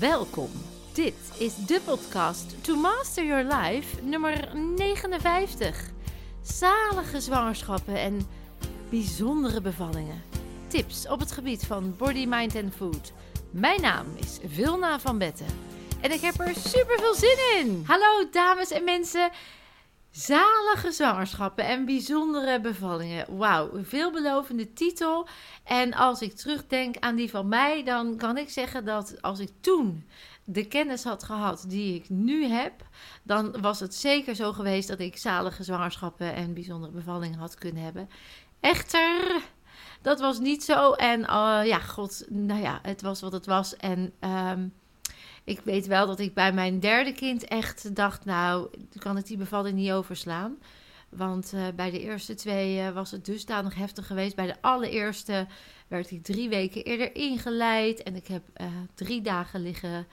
Welkom. 0.00 0.50
Dit 0.92 1.14
is 1.38 1.56
de 1.66 1.80
podcast 1.84 2.64
To 2.64 2.76
Master 2.76 3.24
Your 3.24 3.54
Life 3.54 4.02
nummer 4.02 4.56
59. 4.76 5.90
Zalige 6.42 7.20
zwangerschappen 7.20 7.96
en 7.96 8.26
bijzondere 8.90 9.60
bevallingen. 9.60 10.22
Tips 10.66 11.08
op 11.08 11.20
het 11.20 11.32
gebied 11.32 11.66
van 11.66 11.96
body, 11.96 12.26
mind 12.26 12.54
en 12.54 12.72
food. 12.72 13.12
Mijn 13.50 13.80
naam 13.80 14.06
is 14.16 14.38
Vilna 14.44 15.00
van 15.00 15.18
Betten 15.18 15.46
en 16.00 16.12
ik 16.12 16.20
heb 16.20 16.40
er 16.40 16.54
super 16.54 16.98
veel 16.98 17.14
zin 17.14 17.38
in. 17.58 17.84
Hallo 17.86 18.28
dames 18.30 18.70
en 18.70 18.84
mensen. 18.84 19.30
Zalige 20.10 20.92
zwangerschappen 20.92 21.64
en 21.64 21.84
bijzondere 21.84 22.60
bevallingen. 22.60 23.36
Wauw, 23.36 23.72
een 23.72 23.84
veelbelovende 23.84 24.72
titel. 24.72 25.28
En 25.64 25.94
als 25.94 26.22
ik 26.22 26.32
terugdenk 26.36 26.96
aan 26.98 27.16
die 27.16 27.30
van 27.30 27.48
mij, 27.48 27.84
dan 27.84 28.16
kan 28.16 28.36
ik 28.38 28.48
zeggen 28.48 28.84
dat 28.84 29.22
als 29.22 29.38
ik 29.38 29.50
toen 29.60 30.04
de 30.44 30.66
kennis 30.66 31.04
had 31.04 31.22
gehad 31.22 31.64
die 31.68 31.94
ik 31.94 32.08
nu 32.08 32.44
heb, 32.44 32.72
dan 33.22 33.60
was 33.60 33.80
het 33.80 33.94
zeker 33.94 34.34
zo 34.34 34.52
geweest 34.52 34.88
dat 34.88 35.00
ik 35.00 35.16
zalige 35.16 35.62
zwangerschappen 35.62 36.34
en 36.34 36.54
bijzondere 36.54 36.92
bevallingen 36.92 37.38
had 37.38 37.54
kunnen 37.54 37.82
hebben. 37.82 38.08
Echter, 38.60 39.42
dat 40.02 40.20
was 40.20 40.38
niet 40.38 40.64
zo. 40.64 40.92
En 40.92 41.20
uh, 41.20 41.60
ja, 41.64 41.78
god, 41.78 42.24
nou 42.28 42.60
ja, 42.60 42.78
het 42.82 43.02
was 43.02 43.20
wat 43.20 43.32
het 43.32 43.46
was. 43.46 43.76
En 43.76 44.12
um, 44.20 44.72
ik 45.44 45.60
weet 45.60 45.86
wel 45.86 46.06
dat 46.06 46.18
ik 46.18 46.34
bij 46.34 46.52
mijn 46.52 46.80
derde 46.80 47.12
kind 47.12 47.44
echt 47.44 47.94
dacht, 47.94 48.24
nou, 48.24 48.70
kan 48.98 49.16
ik 49.16 49.26
die 49.26 49.36
bevalling 49.36 49.76
niet 49.76 49.90
overslaan. 49.90 50.58
Want 51.08 51.52
uh, 51.54 51.62
bij 51.74 51.90
de 51.90 52.00
eerste 52.00 52.34
twee 52.34 52.78
uh, 52.78 52.90
was 52.90 53.10
het 53.10 53.24
dusdanig 53.24 53.74
heftig 53.74 54.06
geweest. 54.06 54.36
Bij 54.36 54.46
de 54.46 54.56
allereerste 54.60 55.46
werd 55.88 56.10
ik 56.10 56.22
drie 56.22 56.48
weken 56.48 56.84
eerder 56.84 57.14
ingeleid. 57.14 58.02
En 58.02 58.16
ik 58.16 58.26
heb 58.26 58.42
uh, 58.60 58.66
drie 58.94 59.20
dagen 59.20 59.62
liggen 59.62 60.06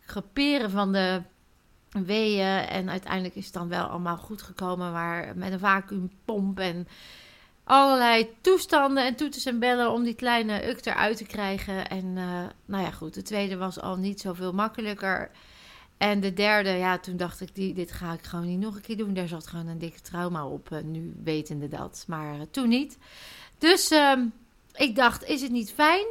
geperen 0.00 0.70
van 0.70 0.92
de 0.92 1.22
weeën. 1.90 2.66
En 2.68 2.90
uiteindelijk 2.90 3.34
is 3.34 3.44
het 3.44 3.54
dan 3.54 3.68
wel 3.68 3.86
allemaal 3.86 4.16
goed 4.16 4.42
gekomen. 4.42 4.92
Maar 4.92 5.32
met 5.36 5.52
een 5.52 5.58
vacuümpomp 5.58 6.58
en 6.58 6.88
allerlei 7.64 8.30
toestanden 8.40 9.04
en 9.06 9.14
toeters 9.14 9.44
en 9.44 9.58
bellen 9.58 9.90
om 9.90 10.02
die 10.04 10.14
kleine 10.14 10.68
uk 10.68 10.86
eruit 10.86 11.16
te 11.16 11.24
krijgen. 11.24 11.88
En 11.88 12.04
uh, 12.04 12.42
nou 12.64 12.84
ja, 12.84 12.90
goed, 12.90 13.14
de 13.14 13.22
tweede 13.22 13.56
was 13.56 13.80
al 13.80 13.96
niet 13.96 14.20
zoveel 14.20 14.52
makkelijker. 14.52 15.30
En 15.96 16.20
de 16.20 16.32
derde, 16.32 16.70
ja, 16.70 16.98
toen 16.98 17.16
dacht 17.16 17.40
ik, 17.40 17.54
die, 17.54 17.74
dit 17.74 17.92
ga 17.92 18.12
ik 18.12 18.24
gewoon 18.24 18.46
niet 18.46 18.60
nog 18.60 18.74
een 18.74 18.80
keer 18.80 18.96
doen. 18.96 19.14
Daar 19.14 19.28
zat 19.28 19.46
gewoon 19.46 19.66
een 19.66 19.78
dikke 19.78 20.00
trauma 20.00 20.46
op, 20.46 20.70
uh, 20.70 20.78
nu 20.82 21.14
wetende 21.24 21.68
dat. 21.68 22.04
Maar 22.08 22.34
uh, 22.34 22.40
toen 22.50 22.68
niet. 22.68 22.98
Dus 23.58 23.90
ehm, 23.90 24.26
ik 24.72 24.96
dacht, 24.96 25.24
is 25.24 25.42
het 25.42 25.50
niet 25.50 25.72
fijn 25.72 26.06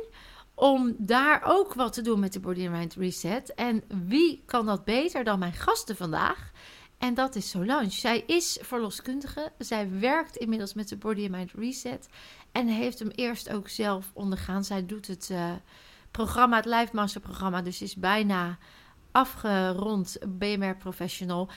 om 0.53 0.95
daar 0.97 1.41
ook 1.45 1.73
wat 1.73 1.93
te 1.93 2.01
doen 2.01 2.19
met 2.19 2.33
de 2.33 2.39
Body 2.39 2.67
Mind 2.67 2.95
Reset? 2.95 3.53
En 3.53 3.83
wie 4.07 4.43
kan 4.45 4.65
dat 4.65 4.83
beter 4.83 5.23
dan 5.23 5.39
mijn 5.39 5.53
gasten 5.53 5.95
vandaag? 5.95 6.51
En 7.03 7.13
dat 7.13 7.35
is 7.35 7.49
Solange. 7.49 7.89
Zij 7.89 8.23
is 8.27 8.57
verloskundige. 8.61 9.51
Zij 9.57 9.89
werkt 9.99 10.35
inmiddels 10.35 10.73
met 10.73 10.89
de 10.89 10.97
Body 10.97 11.21
and 11.21 11.31
Mind 11.31 11.51
Reset. 11.51 12.07
En 12.51 12.67
heeft 12.67 12.99
hem 12.99 13.09
eerst 13.09 13.49
ook 13.49 13.69
zelf 13.69 14.11
ondergaan. 14.13 14.63
Zij 14.63 14.85
doet 14.85 15.07
het 15.07 15.29
uh, 15.31 15.51
programma, 16.11 16.55
het 16.55 16.65
Life 16.65 16.89
Master 16.91 17.21
programma. 17.21 17.61
Dus 17.61 17.81
is 17.81 17.95
bijna 17.95 18.57
afgerond 19.11 20.17
BMR 20.27 20.75
Professional. 20.75 21.49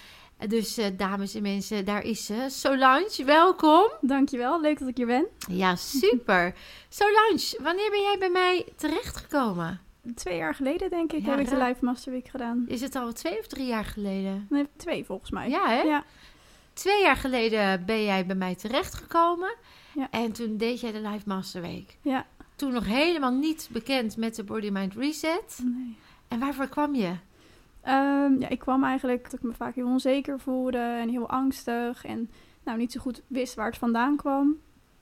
Dus 0.49 0.79
uh, 0.79 0.87
dames 0.97 1.35
en 1.35 1.43
mensen, 1.43 1.85
daar 1.85 2.03
is 2.03 2.27
ze. 2.27 2.47
Solange, 2.49 3.23
welkom. 3.25 3.91
Dankjewel, 4.01 4.61
leuk 4.61 4.79
dat 4.79 4.89
ik 4.89 4.97
hier 4.97 5.07
ben. 5.07 5.27
Ja, 5.49 5.77
super. 5.77 6.55
Solange, 6.89 7.59
wanneer 7.63 7.91
ben 7.91 8.03
jij 8.03 8.17
bij 8.19 8.31
mij 8.31 8.67
terechtgekomen? 8.77 9.86
Twee 10.15 10.37
jaar 10.37 10.55
geleden, 10.55 10.91
denk 10.91 11.13
ik, 11.13 11.25
ja, 11.25 11.31
heb 11.31 11.41
ik 11.41 11.49
de 11.49 11.57
Live 11.57 11.85
Master 11.85 12.13
Week 12.13 12.29
gedaan. 12.29 12.65
Is 12.69 12.81
het 12.81 12.95
al 12.95 13.13
twee 13.13 13.39
of 13.39 13.47
drie 13.47 13.67
jaar 13.67 13.85
geleden? 13.85 14.47
Nee, 14.51 14.67
twee 14.77 15.05
volgens 15.05 15.31
mij. 15.31 15.49
Ja, 15.49 15.69
hè? 15.69 15.81
Ja. 15.81 16.05
Twee 16.73 17.03
jaar 17.03 17.17
geleden 17.17 17.85
ben 17.85 18.05
jij 18.05 18.27
bij 18.27 18.37
mij 18.37 18.55
terechtgekomen. 18.55 19.55
Ja. 19.95 20.11
En 20.11 20.33
toen 20.33 20.57
deed 20.57 20.81
jij 20.81 20.93
de 20.93 21.01
Live 21.01 21.29
Master 21.29 21.63
Week. 21.63 21.97
Ja. 22.01 22.27
Toen 22.57 22.73
nog 22.73 22.87
helemaal 22.87 23.33
niet 23.33 23.69
bekend 23.73 24.17
met 24.17 24.35
de 24.35 24.45
Body 24.45 24.71
Mind 24.71 24.95
Reset. 24.95 25.61
Nee. 25.63 25.97
En 26.29 26.39
waarvoor 26.39 26.69
kwam 26.69 26.95
je? 26.95 27.13
Um, 27.89 28.41
ja, 28.41 28.49
ik 28.49 28.59
kwam 28.59 28.85
eigenlijk 28.85 29.25
dat 29.25 29.33
ik 29.33 29.43
me 29.43 29.53
vaak 29.53 29.75
heel 29.75 29.87
onzeker 29.87 30.41
voelde 30.41 30.79
en 30.79 31.09
heel 31.09 31.29
angstig. 31.29 32.05
En 32.05 32.31
nou, 32.65 32.79
niet 32.79 32.93
zo 32.93 33.01
goed 33.01 33.23
wist 33.27 33.55
waar 33.55 33.67
het 33.67 33.79
vandaan 33.79 34.17
kwam. 34.17 34.57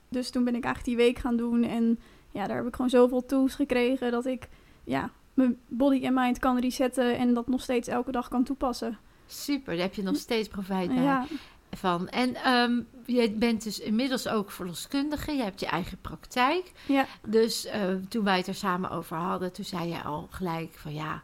Dus 0.09 0.29
toen 0.29 0.43
ben 0.43 0.55
ik 0.55 0.63
eigenlijk 0.63 0.97
die 0.97 1.05
week 1.05 1.19
gaan 1.19 1.37
doen. 1.37 1.63
En 1.63 1.99
ja, 2.31 2.47
daar 2.47 2.57
heb 2.57 2.67
ik 2.67 2.75
gewoon 2.75 2.89
zoveel 2.89 3.25
tools 3.25 3.55
gekregen 3.55 4.11
dat 4.11 4.25
ik 4.25 4.47
ja, 4.85 5.09
mijn 5.33 5.57
body 5.67 6.05
en 6.05 6.13
mind 6.13 6.39
kan 6.39 6.59
resetten 6.59 7.17
en 7.17 7.33
dat 7.33 7.47
nog 7.47 7.61
steeds 7.61 7.87
elke 7.87 8.11
dag 8.11 8.27
kan 8.27 8.43
toepassen. 8.43 8.97
Super, 9.27 9.73
daar 9.73 9.83
heb 9.83 9.93
je 9.93 10.03
nog 10.03 10.15
steeds 10.15 10.47
profijt 10.47 10.87
bij 10.87 11.03
Ja, 11.03 11.25
van. 11.71 12.09
En 12.09 12.53
um, 12.53 12.87
je 13.05 13.31
bent 13.31 13.63
dus 13.63 13.79
inmiddels 13.79 14.27
ook 14.27 14.51
verloskundige. 14.51 15.31
Je 15.31 15.43
hebt 15.43 15.59
je 15.59 15.65
eigen 15.65 15.97
praktijk. 16.01 16.71
ja, 16.87 17.05
Dus 17.27 17.65
uh, 17.65 17.73
toen 18.09 18.23
wij 18.23 18.37
het 18.37 18.47
er 18.47 18.55
samen 18.55 18.89
over 18.89 19.17
hadden, 19.17 19.51
toen 19.51 19.65
zei 19.65 19.89
je 19.89 20.03
al 20.03 20.27
gelijk 20.31 20.73
van 20.73 20.93
ja, 20.93 21.23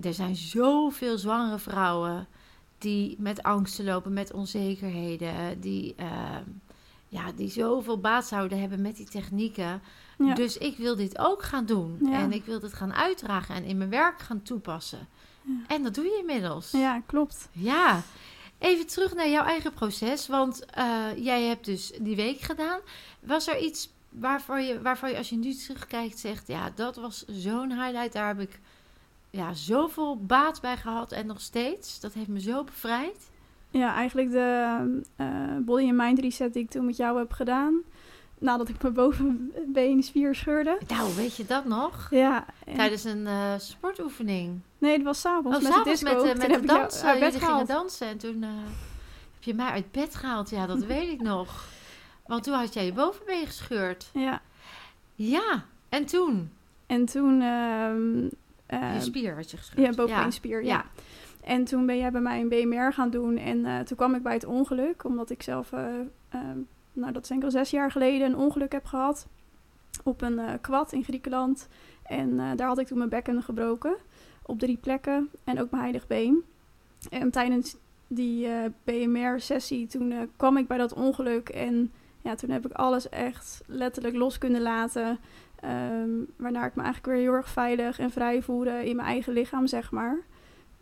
er 0.00 0.14
zijn 0.14 0.36
zoveel 0.36 1.18
zwangere 1.18 1.58
vrouwen 1.58 2.26
die 2.78 3.16
met 3.18 3.42
angsten 3.42 3.84
lopen, 3.84 4.12
met 4.12 4.32
onzekerheden, 4.32 5.60
die, 5.60 5.94
uh, 6.00 6.36
ja, 7.08 7.32
die 7.32 7.50
zoveel 7.50 7.98
baat 8.00 8.26
zouden 8.26 8.60
hebben 8.60 8.80
met 8.82 8.96
die 8.96 9.08
technieken. 9.08 9.82
ja. 10.18 10.34
Dus 10.34 10.58
ik 10.58 10.76
wil 10.76 10.96
dit 10.96 11.18
ook 11.18 11.42
gaan 11.42 11.66
doen. 11.66 11.98
Ja. 12.02 12.12
En 12.12 12.32
ik 12.32 12.44
wil 12.44 12.60
dit 12.60 12.74
gaan 12.74 12.94
uitdragen 12.94 13.54
en 13.54 13.64
in 13.64 13.78
mijn 13.78 13.90
werk 13.90 14.20
gaan 14.20 14.42
toepassen. 14.42 15.08
Ja. 15.42 15.54
En 15.66 15.82
dat 15.82 15.94
doe 15.94 16.04
je 16.04 16.18
inmiddels. 16.18 16.70
ja 16.70 17.02
klopt. 17.06 17.48
Ja. 17.52 18.02
Even 18.58 18.86
terug 18.86 19.14
naar 19.14 19.28
jouw 19.28 19.44
eigen 19.44 19.72
proces. 19.72 20.26
Want 20.26 20.64
uh, 20.78 21.06
jij 21.16 21.42
hebt 21.42 21.64
dus 21.64 21.92
die 22.00 22.16
week 22.16 22.40
gedaan. 22.40 22.80
Was 23.20 23.48
er 23.48 23.58
iets 23.58 23.90
waarvan 24.08 24.66
je, 24.66 24.82
waarvan 24.82 25.10
je 25.10 25.16
als 25.16 25.28
je 25.28 25.36
nu 25.36 25.54
terugkijkt 25.54 26.18
zegt... 26.18 26.46
ja, 26.46 26.70
dat 26.74 26.96
was 26.96 27.24
zo'n 27.26 27.72
highlight. 27.72 28.12
Daar 28.12 28.26
heb 28.26 28.40
ik 28.40 28.60
ja, 29.30 29.54
zoveel 29.54 30.16
baat 30.24 30.60
bij 30.60 30.76
gehad 30.76 31.12
en 31.12 31.26
nog 31.26 31.40
steeds. 31.40 32.00
Dat 32.00 32.12
heeft 32.12 32.28
me 32.28 32.40
zo 32.40 32.64
bevrijd. 32.64 33.30
Ja, 33.70 33.94
eigenlijk 33.94 34.30
de 34.30 35.00
uh, 35.20 35.26
body 35.60 35.82
and 35.84 35.96
mind 35.96 36.18
reset 36.18 36.52
die 36.52 36.62
ik 36.62 36.70
toen 36.70 36.84
met 36.86 36.96
jou 36.96 37.18
heb 37.18 37.32
gedaan. 37.32 37.80
Nadat 38.38 38.68
ik 38.68 38.82
mijn 38.82 38.94
bovenbeenspier 38.94 40.34
scheurde. 40.34 40.78
Nou, 40.88 41.14
weet 41.16 41.36
je 41.36 41.44
dat 41.46 41.64
nog? 41.64 42.06
Ja. 42.10 42.46
en- 42.66 42.74
Tijdens 42.74 43.04
een 43.04 43.18
uh, 43.26 43.52
sportoefening. 43.58 44.60
Nee, 44.78 44.92
het 44.92 45.02
was 45.02 45.20
s'avonds 45.20 45.56
Oh, 45.56 45.62
met 45.62 45.72
de 45.72 45.78
met, 45.78 45.84
disco. 46.00 46.22
met 46.24 46.26
heb 46.26 46.36
de 46.38 46.44
ik 46.44 46.50
jou 46.50 46.66
dans. 46.80 47.02
uit 47.02 47.20
bed 47.20 47.32
jullie 47.32 47.46
gingen 47.48 47.66
dansen 47.66 48.06
en 48.08 48.18
toen 48.18 48.42
uh, 48.42 48.48
heb 49.34 49.42
je 49.42 49.54
mij 49.54 49.70
uit 49.70 49.90
bed 49.92 50.14
gehaald. 50.14 50.50
Ja, 50.50 50.66
dat 50.66 50.84
weet 50.84 51.08
ik 51.08 51.20
nog. 51.22 51.66
Want 52.26 52.42
toen 52.44 52.54
had 52.54 52.74
jij 52.74 52.84
je 52.84 52.92
bovenbeen 52.92 53.46
gescheurd. 53.46 54.10
Ja. 54.14 54.40
Ja, 55.14 55.64
en 55.88 56.06
toen? 56.06 56.50
En 56.86 57.04
toen... 57.04 57.40
ehm, 57.42 58.28
eh, 58.66 58.94
je 58.94 59.00
spier 59.00 59.34
had 59.34 59.50
je 59.50 59.56
gescheurd. 59.56 59.86
Ja, 59.88 59.94
bovenbeenspier, 59.94 60.64
ja. 60.64 60.84
En 61.40 61.64
toen 61.64 61.86
ben 61.86 61.98
jij 61.98 62.10
bij 62.10 62.20
mij 62.20 62.40
een 62.40 62.48
BMR 62.48 62.92
gaan 62.92 63.10
doen. 63.10 63.36
En 63.36 63.66
eh, 63.66 63.78
toen 63.78 63.96
kwam 63.96 64.14
ik 64.14 64.22
bij 64.22 64.32
het 64.32 64.44
ongeluk. 64.44 65.04
Omdat 65.04 65.30
ik 65.30 65.42
zelf, 65.42 65.72
eh, 65.72 66.00
eh, 66.28 66.40
nou 66.92 67.12
dat 67.12 67.30
is 67.30 67.42
al 67.42 67.50
zes 67.50 67.70
jaar 67.70 67.90
geleden, 67.90 68.26
een 68.26 68.36
ongeluk 68.36 68.72
heb 68.72 68.84
gehad. 68.84 69.28
Op 70.04 70.22
een 70.22 70.40
kwad 70.60 70.92
in 70.92 71.04
Griekenland. 71.04 71.68
En 72.02 72.36
daar 72.56 72.68
had 72.68 72.78
ik 72.78 72.86
toen 72.86 72.98
mijn 72.98 73.10
bekken 73.10 73.42
gebroken. 73.42 73.96
Op 74.42 74.58
drie 74.58 74.76
plekken. 74.76 75.30
En 75.44 75.60
ook 75.60 75.70
mijn 75.70 75.82
heilig 75.82 76.06
been. 76.06 76.42
En 77.10 77.30
tijdens 77.30 77.76
die 78.06 78.48
BMR-sessie, 78.84 79.86
toen 79.86 80.30
kwam 80.36 80.56
ik 80.56 80.66
bij 80.66 80.78
dat 80.78 80.92
ongeluk. 80.92 81.48
En 81.48 81.92
ja, 82.22 82.34
toen 82.34 82.50
heb 82.50 82.66
ik 82.66 82.72
alles 82.72 83.08
echt 83.08 83.62
letterlijk 83.66 84.16
los 84.16 84.38
kunnen 84.38 84.60
laten. 84.62 85.18
Ehm, 85.60 86.10
waarna 86.36 86.66
ik 86.66 86.74
me 86.74 86.82
eigenlijk 86.82 87.12
weer 87.12 87.22
heel 87.22 87.32
erg 87.32 87.48
veilig 87.48 87.98
en 87.98 88.10
vrij 88.10 88.42
voelde 88.42 88.88
in 88.88 88.96
mijn 88.96 89.08
eigen 89.08 89.32
lichaam, 89.32 89.66
zeg 89.66 89.90
maar. 89.90 90.18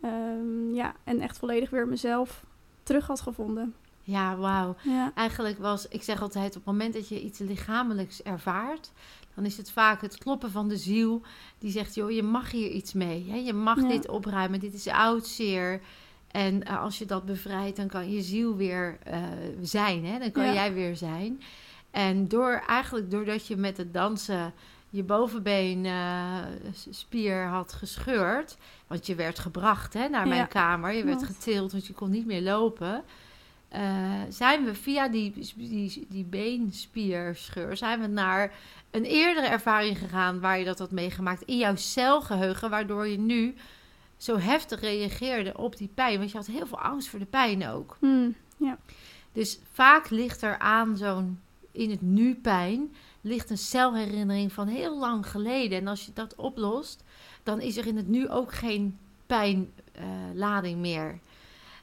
Ehm, 0.01 0.73
ja, 0.73 0.93
en 1.03 1.19
echt 1.21 1.37
volledig 1.37 1.69
weer 1.69 1.87
mezelf 1.87 2.43
terug 2.83 3.07
had 3.07 3.21
gevonden. 3.21 3.73
Ja, 4.03 4.35
wauw. 4.37 4.75
Ja, 4.83 5.11
Eigenlijk 5.15 5.57
was, 5.59 5.87
ik 5.87 6.03
zeg 6.03 6.21
altijd, 6.21 6.47
op 6.47 6.53
het 6.53 6.65
moment 6.65 6.93
dat 6.93 7.07
je 7.09 7.21
iets 7.21 7.39
lichamelijks 7.39 8.23
ervaart, 8.23 8.91
dan 9.35 9.45
is 9.45 9.57
het 9.57 9.71
vaak 9.71 10.01
het 10.01 10.17
kloppen 10.17 10.51
van 10.51 10.67
de 10.67 10.77
ziel 10.77 11.21
die 11.59 11.71
zegt, 11.71 11.95
joh, 11.95 12.11
je 12.11 12.23
mag 12.23 12.51
hier 12.51 12.69
iets 12.69 12.93
mee. 12.93 13.25
Hè? 13.29 13.35
Je 13.37 13.53
mag 13.53 13.81
Ja. 13.81 13.87
dit 13.87 14.07
opruimen, 14.07 14.59
dit 14.59 14.73
is 14.73 14.87
oud 14.87 15.25
zeer. 15.27 15.81
En 16.31 16.63
eh, 16.63 16.81
als 16.81 16.97
je 16.97 17.05
dat 17.05 17.25
bevrijdt, 17.25 17.77
dan 17.77 17.87
kan 17.87 18.11
je 18.11 18.21
ziel 18.21 18.55
weer 18.55 18.97
eh, 19.03 19.21
zijn. 19.61 20.05
Hè? 20.05 20.19
Dan 20.19 20.31
kan 20.31 20.45
Ja. 20.45 20.53
jij 20.53 20.73
weer 20.73 20.95
zijn. 20.95 21.41
En 21.91 22.27
door, 22.27 22.63
eigenlijk 22.67 23.11
doordat 23.11 23.47
je 23.47 23.55
met 23.57 23.77
het 23.77 23.93
dansen 23.93 24.53
je 24.97 25.03
bovenbeen 25.03 25.85
eh, 25.85 27.49
had 27.51 27.73
gescheurd, 27.73 28.57
want 28.87 29.05
je 29.05 29.15
werd 29.15 29.39
gebracht 29.39 29.93
hè, 29.93 30.07
naar 30.09 30.27
mijn 30.27 30.39
Ja, 30.39 30.45
kamer, 30.45 30.91
je 30.93 31.03
werd 31.03 31.23
getild, 31.23 31.71
want 31.71 31.87
je 31.87 31.93
kon 31.93 32.09
niet 32.09 32.25
meer 32.25 32.41
lopen. 32.41 33.03
eh, 33.69 33.81
zijn 34.29 34.65
we 34.65 34.75
via 34.75 35.07
die, 35.07 35.33
die, 35.55 36.05
die 36.09 36.23
beenspierscheur 36.23 37.77
zijn 37.77 37.99
we 38.01 38.07
naar 38.07 38.51
een 38.91 39.03
eerdere 39.05 39.47
ervaring 39.47 39.97
gegaan 39.97 40.39
waar 40.39 40.59
je 40.59 40.65
dat 40.65 40.79
had 40.79 40.91
meegemaakt 40.91 41.41
in 41.41 41.57
jouw 41.57 41.75
celgeheugen, 41.75 42.69
waardoor 42.69 43.07
je 43.07 43.17
nu 43.19 43.55
zo 44.17 44.37
heftig 44.37 44.79
reageerde 44.81 45.57
op 45.57 45.77
die 45.77 45.89
pijn. 45.93 46.17
Want 46.17 46.31
je 46.31 46.37
had 46.37 46.47
heel 46.47 46.67
veel 46.67 46.79
angst 46.79 47.07
voor 47.09 47.19
de 47.19 47.25
pijn 47.25 47.67
ook. 47.67 47.97
Hmm, 47.99 48.35
ja. 48.57 48.77
Dus 49.31 49.59
vaak 49.71 50.09
ligt 50.09 50.41
er 50.41 50.57
aan 50.57 50.97
zo'n 50.97 51.39
in 51.71 51.89
het 51.89 52.01
nu 52.01 52.35
pijn, 52.35 52.95
ligt 53.21 53.49
een 53.49 53.57
celherinnering 53.57 54.53
van 54.53 54.67
heel 54.67 54.99
lang 54.99 55.29
geleden. 55.29 55.79
En 55.79 55.87
als 55.87 56.05
je 56.05 56.11
dat 56.13 56.35
oplost, 56.35 57.03
dan 57.43 57.61
is 57.61 57.77
er 57.77 57.87
in 57.87 57.97
het 57.97 58.07
nu 58.07 58.29
ook 58.29 58.53
geen 58.53 58.97
pijnlading 59.25 60.79
meer. 60.79 61.19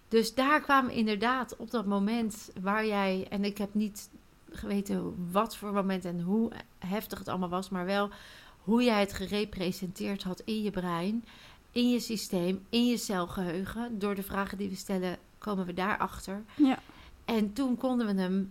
Dus 0.09 0.35
daar 0.35 0.61
kwamen 0.61 0.93
inderdaad 0.93 1.57
op 1.57 1.71
dat 1.71 1.87
moment 1.87 2.51
waar 2.61 2.87
jij, 2.87 3.27
en 3.31 3.45
ik 3.45 3.59
heb 3.59 3.75
niet 3.75 4.11
geweten 4.51 5.29
wat 5.33 5.57
voor 5.57 5.73
moment 5.73 6.05
en 6.05 6.21
hoe 6.21 6.53
heftig 6.79 7.19
het 7.19 7.29
allemaal 7.29 7.49
was, 7.49 7.69
maar 7.69 7.85
wel 7.85 8.11
hoe 8.59 8.83
jij 8.83 9.01
het 9.01 9.13
gerepresenteerd 9.13 10.23
had 10.23 10.43
in 10.45 10.63
je 10.63 10.71
brein, 10.71 11.25
in 11.71 11.91
je 11.91 12.01
systeem, 12.01 12.67
in 12.69 12.87
je 12.87 12.97
celgeheugen. 12.97 13.99
Door 13.99 14.15
de 14.15 14.23
vragen 14.23 14.59
die 14.59 14.69
we 14.69 14.75
stellen, 14.75 15.19
komen 15.39 15.67
we 15.67 15.73
daarachter. 15.73 16.43
Ja. 16.57 16.79
En 17.25 17.53
toen 17.53 17.77
konden 17.77 18.07
we 18.07 18.21
hem 18.23 18.51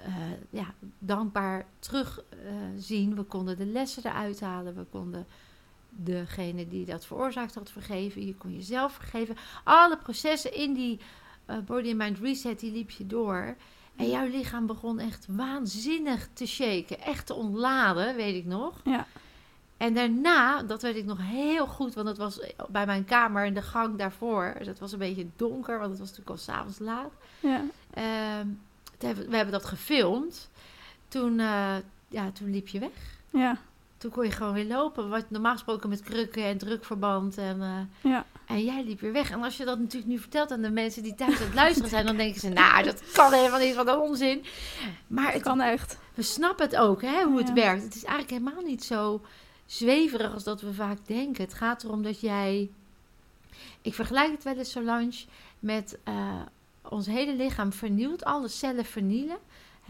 uh, 0.00 0.14
ja, 0.50 0.74
dankbaar 0.98 1.66
terugzien. 1.78 3.14
we 3.14 3.22
konden 3.22 3.56
de 3.56 3.66
lessen 3.66 4.06
eruit 4.06 4.40
halen. 4.40 4.76
We 4.76 4.84
konden 4.84 5.26
degene 5.90 6.68
die 6.68 6.84
dat 6.84 7.06
veroorzaakt 7.06 7.54
had 7.54 7.70
vergeven. 7.70 8.26
Je 8.26 8.34
kon 8.34 8.54
jezelf 8.54 8.92
vergeven. 8.92 9.36
Alle 9.64 9.96
processen 9.96 10.54
in 10.54 10.74
die 10.74 11.00
uh, 11.50 11.56
body 11.58 11.88
and 11.88 11.98
mind 11.98 12.18
reset, 12.18 12.60
die 12.60 12.72
liep 12.72 12.90
je 12.90 13.06
door. 13.06 13.56
En 13.96 14.10
jouw 14.10 14.26
lichaam 14.26 14.66
begon 14.66 14.98
echt 14.98 15.26
waanzinnig 15.30 16.28
te 16.32 16.46
shaken. 16.46 17.00
Echt 17.00 17.26
te 17.26 17.34
ontladen, 17.34 18.16
weet 18.16 18.34
ik 18.34 18.44
nog. 18.44 18.80
Ja. 18.84 19.06
En 19.76 19.94
daarna, 19.94 20.62
dat 20.62 20.82
weet 20.82 20.96
ik 20.96 21.04
nog 21.04 21.18
heel 21.20 21.66
goed, 21.66 21.94
want 21.94 22.06
dat 22.06 22.18
was 22.18 22.40
bij 22.68 22.86
mijn 22.86 23.04
kamer 23.04 23.44
in 23.44 23.54
de 23.54 23.62
gang 23.62 23.98
daarvoor. 23.98 24.56
Dat 24.64 24.78
was 24.78 24.92
een 24.92 24.98
beetje 24.98 25.26
donker, 25.36 25.78
want 25.78 25.90
het 25.90 25.98
was 25.98 26.08
natuurlijk 26.08 26.36
al 26.36 26.44
s'avonds 26.44 26.78
laat. 26.78 27.12
Ja. 27.40 27.64
We 28.98 29.36
hebben 29.36 29.52
dat 29.52 29.64
gefilmd. 29.64 30.50
Toen, 31.08 31.38
uh, 31.38 31.74
ja, 32.08 32.30
toen 32.32 32.50
liep 32.50 32.68
je 32.68 32.78
weg. 32.78 33.18
Ja. 33.30 33.58
Toen 33.98 34.10
kon 34.10 34.24
je 34.24 34.30
gewoon 34.30 34.52
weer 34.52 34.64
lopen. 34.64 35.08
Wat 35.08 35.30
normaal 35.30 35.52
gesproken 35.52 35.88
met 35.88 36.02
krukken 36.02 36.44
en 36.44 36.58
drukverband. 36.58 37.38
En, 37.38 37.58
uh, 37.60 38.12
ja. 38.12 38.26
en 38.46 38.64
jij 38.64 38.84
liep 38.84 39.00
weer 39.00 39.12
weg. 39.12 39.30
En 39.30 39.42
als 39.42 39.56
je 39.56 39.64
dat 39.64 39.78
natuurlijk 39.78 40.12
nu 40.12 40.18
vertelt 40.18 40.50
aan 40.50 40.62
de 40.62 40.70
mensen 40.70 41.02
die 41.02 41.14
thuis 41.14 41.38
aan 41.38 41.46
het 41.46 41.54
luisteren 41.54 41.90
zijn, 41.90 42.06
dan 42.06 42.16
denken 42.16 42.40
ze: 42.40 42.48
Nou, 42.48 42.84
dat 42.84 43.02
kan 43.12 43.32
helemaal 43.32 43.60
niet, 43.60 43.74
wat 43.74 43.86
een 43.86 43.98
onzin. 43.98 44.44
Maar 45.06 45.32
het 45.32 45.42
kan 45.42 45.60
echt. 45.60 45.98
We 46.14 46.22
snappen 46.22 46.64
het 46.64 46.76
ook, 46.76 47.02
hè, 47.02 47.22
hoe 47.24 47.38
het 47.38 47.52
werkt. 47.52 47.82
Het 47.82 47.94
is 47.94 48.04
eigenlijk 48.04 48.42
helemaal 48.42 48.64
niet 48.64 48.84
zo 48.84 49.20
zweverig 49.66 50.32
als 50.32 50.44
dat 50.44 50.60
we 50.60 50.74
vaak 50.74 50.98
denken. 51.06 51.44
Het 51.44 51.54
gaat 51.54 51.84
erom 51.84 52.02
dat 52.02 52.20
jij. 52.20 52.70
Ik 53.82 53.94
vergelijk 53.94 54.30
het 54.30 54.42
wel 54.42 54.56
eens, 54.56 54.70
Solange, 54.70 55.24
met 55.58 55.98
uh, 56.08 56.40
ons 56.90 57.06
hele 57.06 57.34
lichaam 57.34 57.72
vernieuwt. 57.72 58.24
Alle 58.24 58.48
cellen 58.48 58.84
vernielen. 58.84 59.38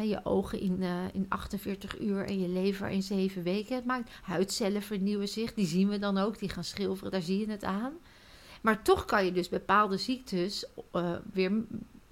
Je 0.03 0.25
ogen 0.25 0.61
in, 0.61 0.83
uh, 0.83 1.05
in 1.13 1.27
48 1.29 2.01
uur 2.01 2.27
en 2.27 2.41
je 2.41 2.49
lever 2.49 2.89
in 2.89 3.03
7 3.03 3.43
weken. 3.43 3.91
Het 3.91 4.09
huidcellen 4.23 4.83
vernieuwen 4.83 5.29
zich. 5.29 5.55
Die 5.55 5.67
zien 5.67 5.89
we 5.89 5.99
dan 5.99 6.19
ook. 6.19 6.39
Die 6.39 6.49
gaan 6.49 6.65
schilferen. 6.65 7.11
Daar 7.11 7.23
zie 7.23 7.39
je 7.39 7.51
het 7.51 7.65
aan. 7.65 7.93
Maar 8.63 8.83
toch 8.83 9.05
kan 9.05 9.25
je 9.25 9.33
dus 9.33 9.49
bepaalde 9.49 9.97
ziektes 9.97 10.67
uh, 10.93 11.13
weer 11.33 11.51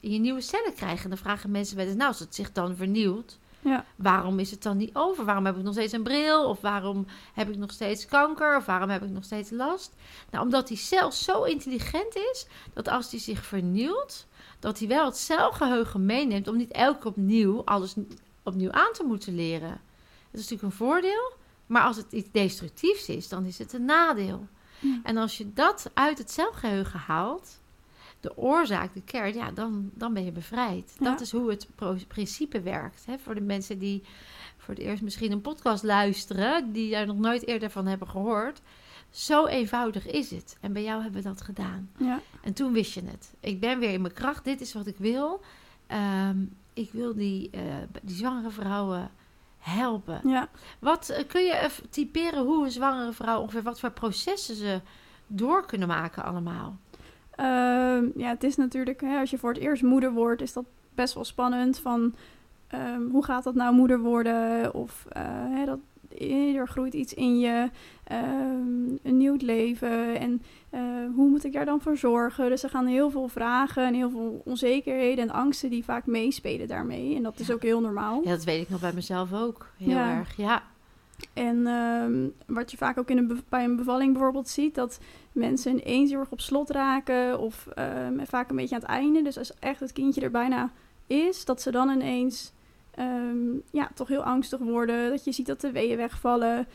in 0.00 0.10
je 0.10 0.18
nieuwe 0.18 0.40
cellen 0.40 0.74
krijgen. 0.74 1.04
En 1.04 1.08
dan 1.08 1.18
vragen 1.18 1.50
mensen 1.50 1.76
wel 1.76 1.86
eens, 1.86 1.96
nou, 1.96 2.08
als 2.08 2.18
het 2.18 2.34
zich 2.34 2.52
dan 2.52 2.76
vernieuwt, 2.76 3.38
ja. 3.64 3.84
waarom 3.96 4.38
is 4.38 4.50
het 4.50 4.62
dan 4.62 4.76
niet 4.76 4.94
over? 4.94 5.24
Waarom 5.24 5.46
heb 5.46 5.56
ik 5.56 5.62
nog 5.62 5.72
steeds 5.72 5.92
een 5.92 6.02
bril? 6.02 6.48
Of 6.48 6.60
waarom 6.60 7.06
heb 7.32 7.48
ik 7.48 7.56
nog 7.56 7.70
steeds 7.70 8.06
kanker? 8.06 8.56
Of 8.56 8.64
waarom 8.64 8.88
heb 8.88 9.02
ik 9.02 9.10
nog 9.10 9.24
steeds 9.24 9.50
last? 9.50 9.94
Nou, 10.30 10.44
omdat 10.44 10.68
die 10.68 10.76
cel 10.76 11.12
zo 11.12 11.42
intelligent 11.42 12.16
is, 12.16 12.46
dat 12.72 12.88
als 12.88 13.10
die 13.10 13.20
zich 13.20 13.44
vernieuwt, 13.44 14.26
dat 14.58 14.78
hij 14.78 14.88
wel 14.88 15.04
het 15.04 15.16
celgeheugen 15.16 16.06
meeneemt 16.06 16.48
om 16.48 16.56
niet 16.56 16.70
elke 16.70 17.08
opnieuw 17.08 17.64
alles 17.64 17.94
opnieuw 18.42 18.72
aan 18.72 18.92
te 18.92 19.04
moeten 19.04 19.34
leren. 19.34 19.80
Dat 20.30 20.42
is 20.42 20.50
natuurlijk 20.50 20.62
een 20.62 20.86
voordeel, 20.86 21.32
maar 21.66 21.82
als 21.82 21.96
het 21.96 22.12
iets 22.12 22.30
destructiefs 22.30 23.08
is, 23.08 23.28
dan 23.28 23.44
is 23.44 23.58
het 23.58 23.72
een 23.72 23.84
nadeel. 23.84 24.48
Ja. 24.78 25.00
En 25.02 25.16
als 25.16 25.38
je 25.38 25.52
dat 25.52 25.90
uit 25.94 26.18
het 26.18 26.30
celgeheugen 26.30 26.98
haalt, 26.98 27.60
de 28.24 28.36
oorzaak, 28.36 28.94
de 28.94 29.02
kern, 29.02 29.34
ja, 29.34 29.50
dan, 29.50 29.90
dan 29.94 30.14
ben 30.14 30.24
je 30.24 30.32
bevrijd. 30.32 30.96
Ja. 30.98 31.10
Dat 31.10 31.20
is 31.20 31.32
hoe 31.32 31.50
het 31.50 31.68
principe 32.08 32.60
werkt. 32.60 33.06
Hè? 33.06 33.18
Voor 33.18 33.34
de 33.34 33.40
mensen 33.40 33.78
die 33.78 34.02
voor 34.56 34.74
het 34.74 34.82
eerst 34.82 35.02
misschien 35.02 35.32
een 35.32 35.40
podcast 35.40 35.82
luisteren, 35.82 36.72
die 36.72 36.90
daar 36.90 37.06
nog 37.06 37.18
nooit 37.18 37.46
eerder 37.46 37.70
van 37.70 37.86
hebben 37.86 38.08
gehoord. 38.08 38.60
Zo 39.10 39.46
eenvoudig 39.46 40.06
is 40.06 40.30
het. 40.30 40.56
En 40.60 40.72
bij 40.72 40.82
jou 40.82 41.02
hebben 41.02 41.22
we 41.22 41.28
dat 41.28 41.40
gedaan. 41.40 41.90
Ja. 41.96 42.20
En 42.42 42.52
toen 42.52 42.72
wist 42.72 42.94
je 42.94 43.02
het. 43.04 43.34
Ik 43.40 43.60
ben 43.60 43.78
weer 43.78 43.92
in 43.92 44.00
mijn 44.00 44.14
kracht. 44.14 44.44
Dit 44.44 44.60
is 44.60 44.72
wat 44.72 44.86
ik 44.86 44.96
wil. 44.98 45.40
Um, 46.28 46.56
ik 46.72 46.92
wil 46.92 47.14
die, 47.14 47.50
uh, 47.54 47.62
die 48.02 48.16
zwangere 48.16 48.50
vrouwen 48.50 49.10
helpen. 49.58 50.20
Ja. 50.24 50.48
Wat 50.78 51.10
uh, 51.10 51.16
kun 51.26 51.42
je 51.42 51.70
typeren 51.90 52.44
hoe 52.44 52.64
een 52.64 52.70
zwangere 52.70 53.12
vrouw 53.12 53.40
ongeveer 53.40 53.62
wat 53.62 53.80
voor 53.80 53.90
processen 53.90 54.54
ze 54.54 54.80
door 55.26 55.66
kunnen 55.66 55.88
maken 55.88 56.24
allemaal? 56.24 56.78
Um, 57.40 58.12
ja, 58.16 58.28
het 58.28 58.44
is 58.44 58.56
natuurlijk, 58.56 59.00
hè, 59.00 59.18
als 59.18 59.30
je 59.30 59.38
voor 59.38 59.52
het 59.52 59.62
eerst 59.62 59.82
moeder 59.82 60.12
wordt, 60.12 60.42
is 60.42 60.52
dat 60.52 60.64
best 60.94 61.14
wel 61.14 61.24
spannend. 61.24 61.78
Van 61.78 62.14
um, 62.74 63.10
hoe 63.10 63.24
gaat 63.24 63.44
dat 63.44 63.54
nou 63.54 63.74
moeder 63.74 64.00
worden? 64.00 64.74
Of 64.74 65.04
uh, 65.16 65.22
hè, 65.26 65.64
dat, 65.64 65.78
er 66.56 66.68
groeit 66.68 66.94
iets 66.94 67.14
in 67.14 67.38
je, 67.38 67.70
um, 68.12 68.98
een 69.02 69.16
nieuw 69.16 69.36
leven. 69.38 70.18
En 70.18 70.42
uh, 70.74 70.80
hoe 71.14 71.28
moet 71.28 71.44
ik 71.44 71.52
daar 71.52 71.64
dan 71.64 71.80
voor 71.80 71.96
zorgen? 71.96 72.48
Dus 72.48 72.62
er 72.62 72.70
gaan 72.70 72.86
heel 72.86 73.10
veel 73.10 73.28
vragen 73.28 73.86
en 73.86 73.94
heel 73.94 74.10
veel 74.10 74.42
onzekerheden 74.44 75.24
en 75.24 75.34
angsten 75.34 75.70
die 75.70 75.84
vaak 75.84 76.06
meespelen 76.06 76.68
daarmee. 76.68 77.16
En 77.16 77.22
dat 77.22 77.40
is 77.40 77.50
ook 77.50 77.62
heel 77.62 77.80
normaal. 77.80 78.20
Ja, 78.24 78.30
dat 78.30 78.44
weet 78.44 78.62
ik 78.62 78.68
nog 78.68 78.80
bij 78.80 78.92
mezelf 78.94 79.32
ook. 79.32 79.66
Heel 79.76 79.88
Ja. 79.88 80.16
erg, 80.18 80.36
ja. 80.36 80.62
En 81.32 81.66
ehm, 81.66 82.28
wat 82.46 82.70
je 82.70 82.76
vaak 82.76 82.98
ook 82.98 83.10
in 83.10 83.18
een 83.18 83.42
bij 83.48 83.64
een 83.64 83.76
bevalling 83.76 84.12
bijvoorbeeld 84.12 84.48
ziet, 84.48 84.74
dat 84.74 85.00
mensen 85.32 85.72
ineens 85.72 86.10
heel 86.10 86.18
erg 86.18 86.30
op 86.30 86.40
slot 86.40 86.70
raken 86.70 87.38
of 87.38 87.66
ehm, 87.66 88.24
vaak 88.24 88.50
een 88.50 88.56
beetje 88.56 88.74
aan 88.74 88.80
het 88.80 88.90
einde. 88.90 89.22
Dus 89.22 89.38
als 89.38 89.54
echt 89.58 89.80
het 89.80 89.92
kindje 89.92 90.20
er 90.20 90.30
bijna 90.30 90.70
is, 91.06 91.44
dat 91.44 91.62
ze 91.62 91.70
dan 91.70 91.88
ineens 91.88 92.52
ehm, 92.90 93.56
ja, 93.70 93.90
toch 93.94 94.08
heel 94.08 94.22
angstig 94.22 94.58
worden. 94.60 95.10
Dat 95.10 95.24
je 95.24 95.32
ziet 95.32 95.46
dat 95.46 95.60
de 95.60 95.72
weeën 95.72 95.96
wegvallen. 95.96 96.66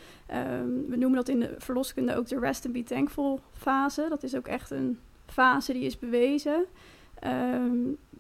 We 0.87 0.95
noemen 0.95 1.15
dat 1.15 1.29
in 1.29 1.39
de 1.39 1.55
verloskunde 1.57 2.15
ook 2.15 2.27
de 2.27 2.39
rest 2.39 2.65
and 2.65 2.73
be 2.73 2.83
thankful 2.83 3.39
fase. 3.53 4.05
Dat 4.09 4.23
is 4.23 4.35
ook 4.35 4.47
echt 4.47 4.71
een 4.71 4.99
fase 5.25 5.73
die 5.73 5.83
is 5.83 5.99
bewezen. 5.99 6.65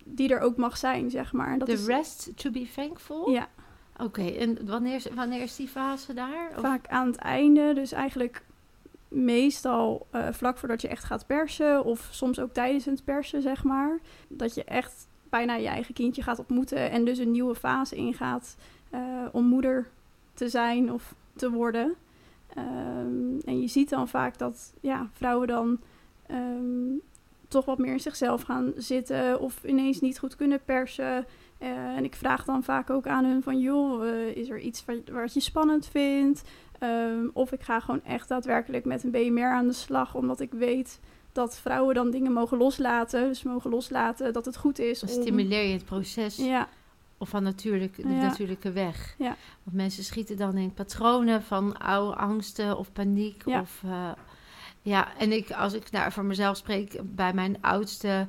die 0.03 0.33
er 0.33 0.39
ook 0.39 0.57
mag 0.57 0.77
zijn, 0.77 1.09
zeg 1.09 1.33
maar. 1.33 1.57
Dat 1.57 1.67
is, 1.67 1.85
rest 1.85 2.31
to 2.35 2.51
be 2.51 2.67
thankful? 2.75 3.29
Ja, 3.29 3.47
Oké, 3.99 4.21
en 4.27 4.65
wanneer, 4.67 4.95
is- 4.95 5.07
wanneer 5.15 5.41
is 5.41 5.55
die 5.55 5.67
fase 5.67 6.13
daar? 6.13 6.51
Vaak 6.55 6.87
aan 6.87 7.07
het 7.07 7.15
einde, 7.15 7.73
dus 7.73 7.91
eigenlijk 7.91 8.43
meestal 9.07 10.07
eh, 10.11 10.27
vlak 10.31 10.57
voordat 10.57 10.81
je 10.81 10.87
echt 10.87 11.03
gaat 11.03 11.25
persen, 11.27 11.83
of 11.85 12.07
soms 12.11 12.39
ook 12.39 12.53
tijdens 12.53 12.85
het 12.85 13.03
persen, 13.03 13.41
zeg 13.41 13.63
maar. 13.63 13.99
Dat 14.27 14.55
je 14.55 14.63
echt 14.63 15.07
bijna 15.29 15.55
je 15.55 15.67
eigen 15.67 15.93
kindje 15.93 16.21
gaat 16.21 16.39
ontmoeten 16.39 16.91
en 16.91 17.05
dus 17.05 17.17
een 17.17 17.31
nieuwe 17.31 17.55
fase 17.55 17.95
ingaat 17.95 18.55
eh, 18.89 19.01
om 19.31 19.45
moeder 19.45 19.87
te 20.33 20.49
zijn 20.49 20.93
of 20.93 21.15
te 21.35 21.51
worden. 21.51 21.95
Ehm, 22.55 23.39
en 23.45 23.61
je 23.61 23.67
ziet 23.67 23.89
dan 23.89 24.07
vaak 24.07 24.37
dat 24.37 24.73
ja, 24.81 25.09
vrouwen 25.13 25.47
dan 25.47 25.79
ehm, 26.27 26.91
toch 27.47 27.65
wat 27.65 27.77
meer 27.77 27.91
in 27.91 27.99
zichzelf 27.99 28.41
gaan 28.41 28.73
zitten 28.75 29.39
of 29.39 29.63
ineens 29.63 29.99
niet 30.01 30.19
goed 30.19 30.35
kunnen 30.35 30.59
persen. 30.65 31.25
Eh, 31.59 31.69
en 31.69 32.03
ik 32.03 32.15
vraag 32.15 32.45
dan 32.45 32.63
vaak 32.63 32.89
ook 32.89 33.07
aan 33.07 33.25
hun 33.25 33.43
van, 33.43 33.59
joh, 33.59 34.07
eh, 34.07 34.35
is 34.35 34.49
er 34.49 34.59
iets 34.59 34.85
wat, 34.85 34.95
wat 35.11 35.33
je 35.33 35.39
spannend 35.39 35.87
vindt? 35.87 36.41
Ehm, 36.79 37.27
of 37.33 37.51
ik 37.51 37.61
ga 37.61 37.79
gewoon 37.79 38.03
echt 38.03 38.27
daadwerkelijk 38.27 38.85
met 38.85 39.03
een 39.03 39.11
BMR 39.11 39.51
aan 39.53 39.67
de 39.67 39.73
slag, 39.73 40.15
omdat 40.15 40.39
ik 40.39 40.51
weet 40.51 40.99
dat 41.31 41.59
vrouwen 41.59 41.95
dan 41.95 42.11
dingen 42.11 42.31
mogen 42.33 42.57
loslaten. 42.57 43.27
Dus 43.27 43.43
mogen 43.43 43.69
loslaten 43.69 44.33
dat 44.33 44.45
het 44.45 44.57
goed 44.57 44.79
is. 44.79 44.99
Dan 44.99 45.09
om- 45.09 45.21
stimuleer 45.21 45.63
je 45.67 45.73
het 45.73 45.85
proces 45.85 46.35
Ja, 46.37 46.67
of 47.17 47.29
van 47.29 47.43
natuurlijk, 47.43 47.95
de 47.95 48.01
Ja. 48.09 48.21
natuurlijke 48.21 48.71
weg. 48.71 49.15
Ja. 49.17 49.35
Want 49.63 49.75
mensen 49.77 50.03
schieten 50.03 50.37
dan 50.37 50.57
in 50.57 50.73
patronen 50.73 51.43
van 51.43 51.77
oude 51.77 52.15
angsten 52.15 52.77
of 52.77 52.91
paniek. 52.93 53.41
Ja. 53.45 53.61
Of, 53.61 53.81
eh, 53.85 54.11
ja, 54.81 55.17
en 55.17 55.31
ik, 55.31 55.51
als 55.51 55.73
ik 55.73 55.91
daar 55.91 56.11
voor 56.13 56.25
mezelf 56.25 56.57
spreek, 56.57 56.99
bij 57.03 57.33
mijn 57.33 57.57
oudste, 57.61 58.27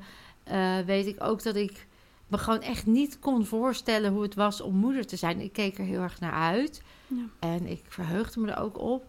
weet 0.86 1.06
ik 1.06 1.22
ook 1.24 1.42
dat 1.42 1.56
ik 1.56 1.86
me 2.30 2.38
gewoon 2.38 2.60
echt 2.60 2.86
niet 2.86 3.18
kon 3.18 3.46
voorstellen 3.46 4.12
hoe 4.12 4.22
het 4.22 4.34
was 4.34 4.60
om 4.60 4.74
moeder 4.76 5.06
te 5.06 5.16
zijn. 5.16 5.40
Ik 5.40 5.52
keek 5.52 5.78
er 5.78 5.84
heel 5.84 6.00
erg 6.00 6.20
naar 6.20 6.32
uit. 6.32 6.82
Ja. 7.06 7.24
En 7.38 7.66
ik 7.66 7.82
verheugde 7.88 8.40
me 8.40 8.50
er 8.50 8.58
ook 8.62 8.78
op. 8.78 9.04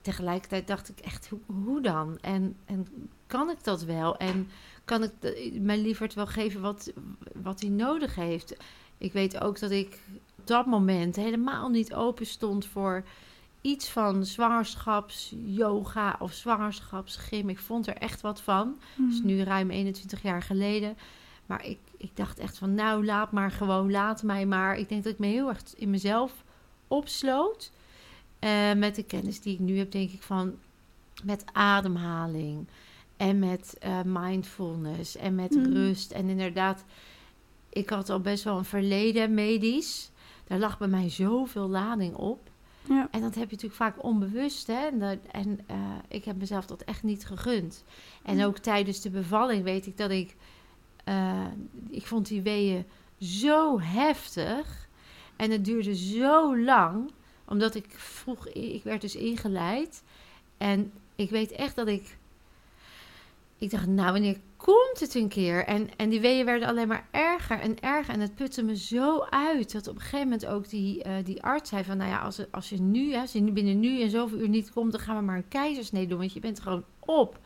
tegelijkertijd 0.00 0.66
dacht 0.66 0.88
ik 0.88 0.98
echt, 0.98 1.28
hoe, 1.28 1.38
hoe 1.64 1.80
dan? 1.80 2.18
En, 2.20 2.56
en 2.64 2.86
kan 3.26 3.50
ik 3.50 3.64
dat 3.64 3.82
wel? 3.84 4.16
En 4.16 4.48
kan 4.84 5.02
ik 5.02 5.12
mijn 5.60 5.80
lieverd 5.80 6.14
wel 6.14 6.26
geven 6.26 6.60
wat, 6.60 6.92
wat 7.42 7.60
hij 7.60 7.70
nodig 7.70 8.14
heeft? 8.14 8.56
Ik 8.98 9.12
weet 9.12 9.40
ook 9.40 9.58
dat 9.60 9.70
ik 9.70 9.98
op 10.38 10.46
dat 10.46 10.66
moment 10.66 11.16
helemaal 11.16 11.68
niet 11.68 11.94
open 11.94 12.26
stond 12.26 12.66
voor 12.66 13.04
iets 13.60 13.88
van 13.88 14.24
zwangerschaps-yoga 14.24 16.16
of 16.18 16.32
zwangerschapsgym. 16.32 17.48
Ik 17.48 17.58
vond 17.58 17.86
er 17.86 17.94
echt 17.96 18.20
wat 18.20 18.40
van. 18.40 18.76
Dat 18.96 19.10
is 19.10 19.18
Mhm. 19.18 19.26
nu 19.26 19.42
ruim 19.42 19.70
21 19.70 20.22
jaar 20.22 20.42
geleden. 20.42 20.96
Maar 21.48 21.64
ik, 21.64 21.78
ik 21.96 22.10
dacht 22.16 22.38
echt 22.38 22.58
van, 22.58 22.74
nou, 22.74 23.04
laat 23.04 23.32
maar 23.32 23.50
gewoon, 23.50 23.90
laat 23.90 24.22
mij 24.22 24.46
maar. 24.46 24.78
Ik 24.78 24.88
denk 24.88 25.04
dat 25.04 25.12
ik 25.12 25.18
me 25.18 25.26
heel 25.26 25.48
erg 25.48 25.62
in 25.76 25.90
mezelf 25.90 26.44
opsloot. 26.88 27.70
Eh, 28.38 28.72
met 28.72 28.94
de 28.94 29.02
kennis 29.02 29.40
die 29.40 29.52
ik 29.54 29.58
nu 29.58 29.78
heb, 29.78 29.90
denk 29.92 30.10
ik 30.10 30.22
van, 30.22 30.54
met 31.24 31.44
ademhaling 31.52 32.66
en 33.16 33.38
met 33.38 33.76
eh, 33.80 33.98
mindfulness 34.04 35.16
en 35.16 35.34
met 35.34 35.50
Mhm. 35.54 35.72
rust. 35.72 36.10
En 36.10 36.28
inderdaad, 36.28 36.84
ik 37.68 37.90
had 37.90 38.10
al 38.10 38.20
best 38.20 38.44
wel 38.44 38.58
een 38.58 38.64
verleden 38.64 39.34
medisch. 39.34 40.10
Daar 40.46 40.58
lag 40.58 40.78
bij 40.78 40.88
mij 40.88 41.10
zoveel 41.10 41.68
lading 41.68 42.14
op. 42.14 42.50
Ja. 42.88 43.08
En 43.10 43.20
dat 43.20 43.34
heb 43.34 43.44
je 43.50 43.56
natuurlijk 43.56 43.74
vaak 43.82 44.02
onbewust. 44.04 44.66
Hè? 44.66 44.86
En, 44.86 44.98
dat, 44.98 45.18
en 45.30 45.60
eh, 45.66 45.76
ik 46.08 46.24
heb 46.24 46.36
mezelf 46.36 46.66
dat 46.66 46.82
echt 46.82 47.02
niet 47.02 47.26
gegund. 47.26 47.84
En 48.22 48.34
Mm. 48.36 48.42
ook 48.42 48.58
tijdens 48.58 49.00
de 49.00 49.10
bevalling 49.10 49.62
weet 49.64 49.86
ik 49.86 49.96
dat 49.96 50.10
ik... 50.10 50.36
eh, 51.08 51.46
ik 51.90 52.06
vond 52.06 52.26
die 52.26 52.42
weeën 52.42 52.86
zo 53.20 53.80
heftig. 53.80 54.88
En 55.36 55.50
het 55.50 55.64
duurde 55.64 55.96
zo 55.96 56.58
lang. 56.58 57.10
Omdat 57.44 57.74
ik 57.74 57.86
vroeg... 57.90 58.48
Ik 58.48 58.82
werd 58.82 59.00
dus 59.00 59.16
ingeleid. 59.16 60.02
En 60.56 60.92
ik 61.16 61.30
weet 61.30 61.50
echt 61.50 61.76
dat 61.76 61.88
ik... 61.88 62.16
Ik 63.58 63.70
dacht, 63.70 63.86
nou, 63.86 64.12
wanneer 64.12 64.38
komt 64.56 65.00
het 65.00 65.14
een 65.14 65.28
keer? 65.28 65.64
En, 65.64 65.88
en 65.96 66.08
die 66.08 66.20
weeën 66.20 66.44
werden 66.44 66.68
alleen 66.68 66.88
maar 66.88 67.08
erger 67.10 67.60
en 67.60 67.80
erger. 67.80 68.14
En 68.14 68.20
het 68.20 68.34
putte 68.34 68.62
me 68.62 68.76
zo 68.76 69.20
uit. 69.20 69.72
Dat 69.72 69.88
op 69.88 69.94
een 69.94 70.00
gegeven 70.00 70.28
moment 70.28 70.46
ook 70.46 70.68
die, 70.68 71.02
eh, 71.02 71.24
die 71.24 71.42
arts 71.42 71.70
zei 71.70 71.84
van... 71.84 71.96
Nou 71.96 72.10
ja, 72.10 72.18
als, 72.18 72.50
als 72.50 72.68
je 72.68 72.80
nu, 72.80 73.12
hè, 73.12 73.20
als 73.20 73.32
je 73.32 73.40
nu 73.40 73.52
binnen 73.52 73.80
nu 73.80 74.02
en 74.02 74.10
zoveel 74.10 74.38
uur 74.38 74.48
niet 74.48 74.72
komt... 74.72 74.92
dan 74.92 75.00
gaan 75.00 75.16
we 75.16 75.22
maar 75.22 75.36
een 75.36 75.48
keizersnee 75.48 76.06
doen. 76.06 76.18
Want 76.18 76.32
je 76.32 76.40
bent 76.40 76.60
gewoon 76.60 76.84
op. 76.98 77.38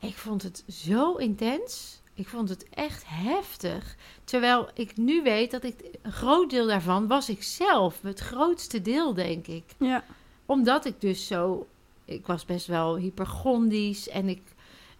Ik 0.00 0.16
vond 0.16 0.42
het 0.42 0.64
zo 0.68 1.14
intens. 1.14 2.00
Ik 2.18 2.28
vond 2.28 2.48
het 2.48 2.66
echt 2.70 3.02
heftig. 3.06 3.96
Terwijl 4.24 4.68
ik 4.74 4.96
nu 4.96 5.22
weet 5.22 5.50
dat 5.50 5.64
ik... 5.64 5.74
Een 6.02 6.12
groot 6.12 6.50
deel 6.50 6.66
daarvan 6.66 7.06
was 7.06 7.28
ik 7.28 7.42
zelf. 7.42 8.02
Het 8.02 8.20
grootste 8.20 8.82
deel, 8.82 9.14
denk 9.14 9.46
ik 9.46 9.64
Ja. 9.78 10.04
omdat 10.46 10.84
ik 10.84 11.00
dus 11.00 11.26
zo... 11.26 11.66
Ik 12.04 12.26
was 12.26 12.44
best 12.44 12.66
wel 12.66 12.96
hypergondisch 12.96 14.08
en 14.08 14.28
ik, 14.28 14.42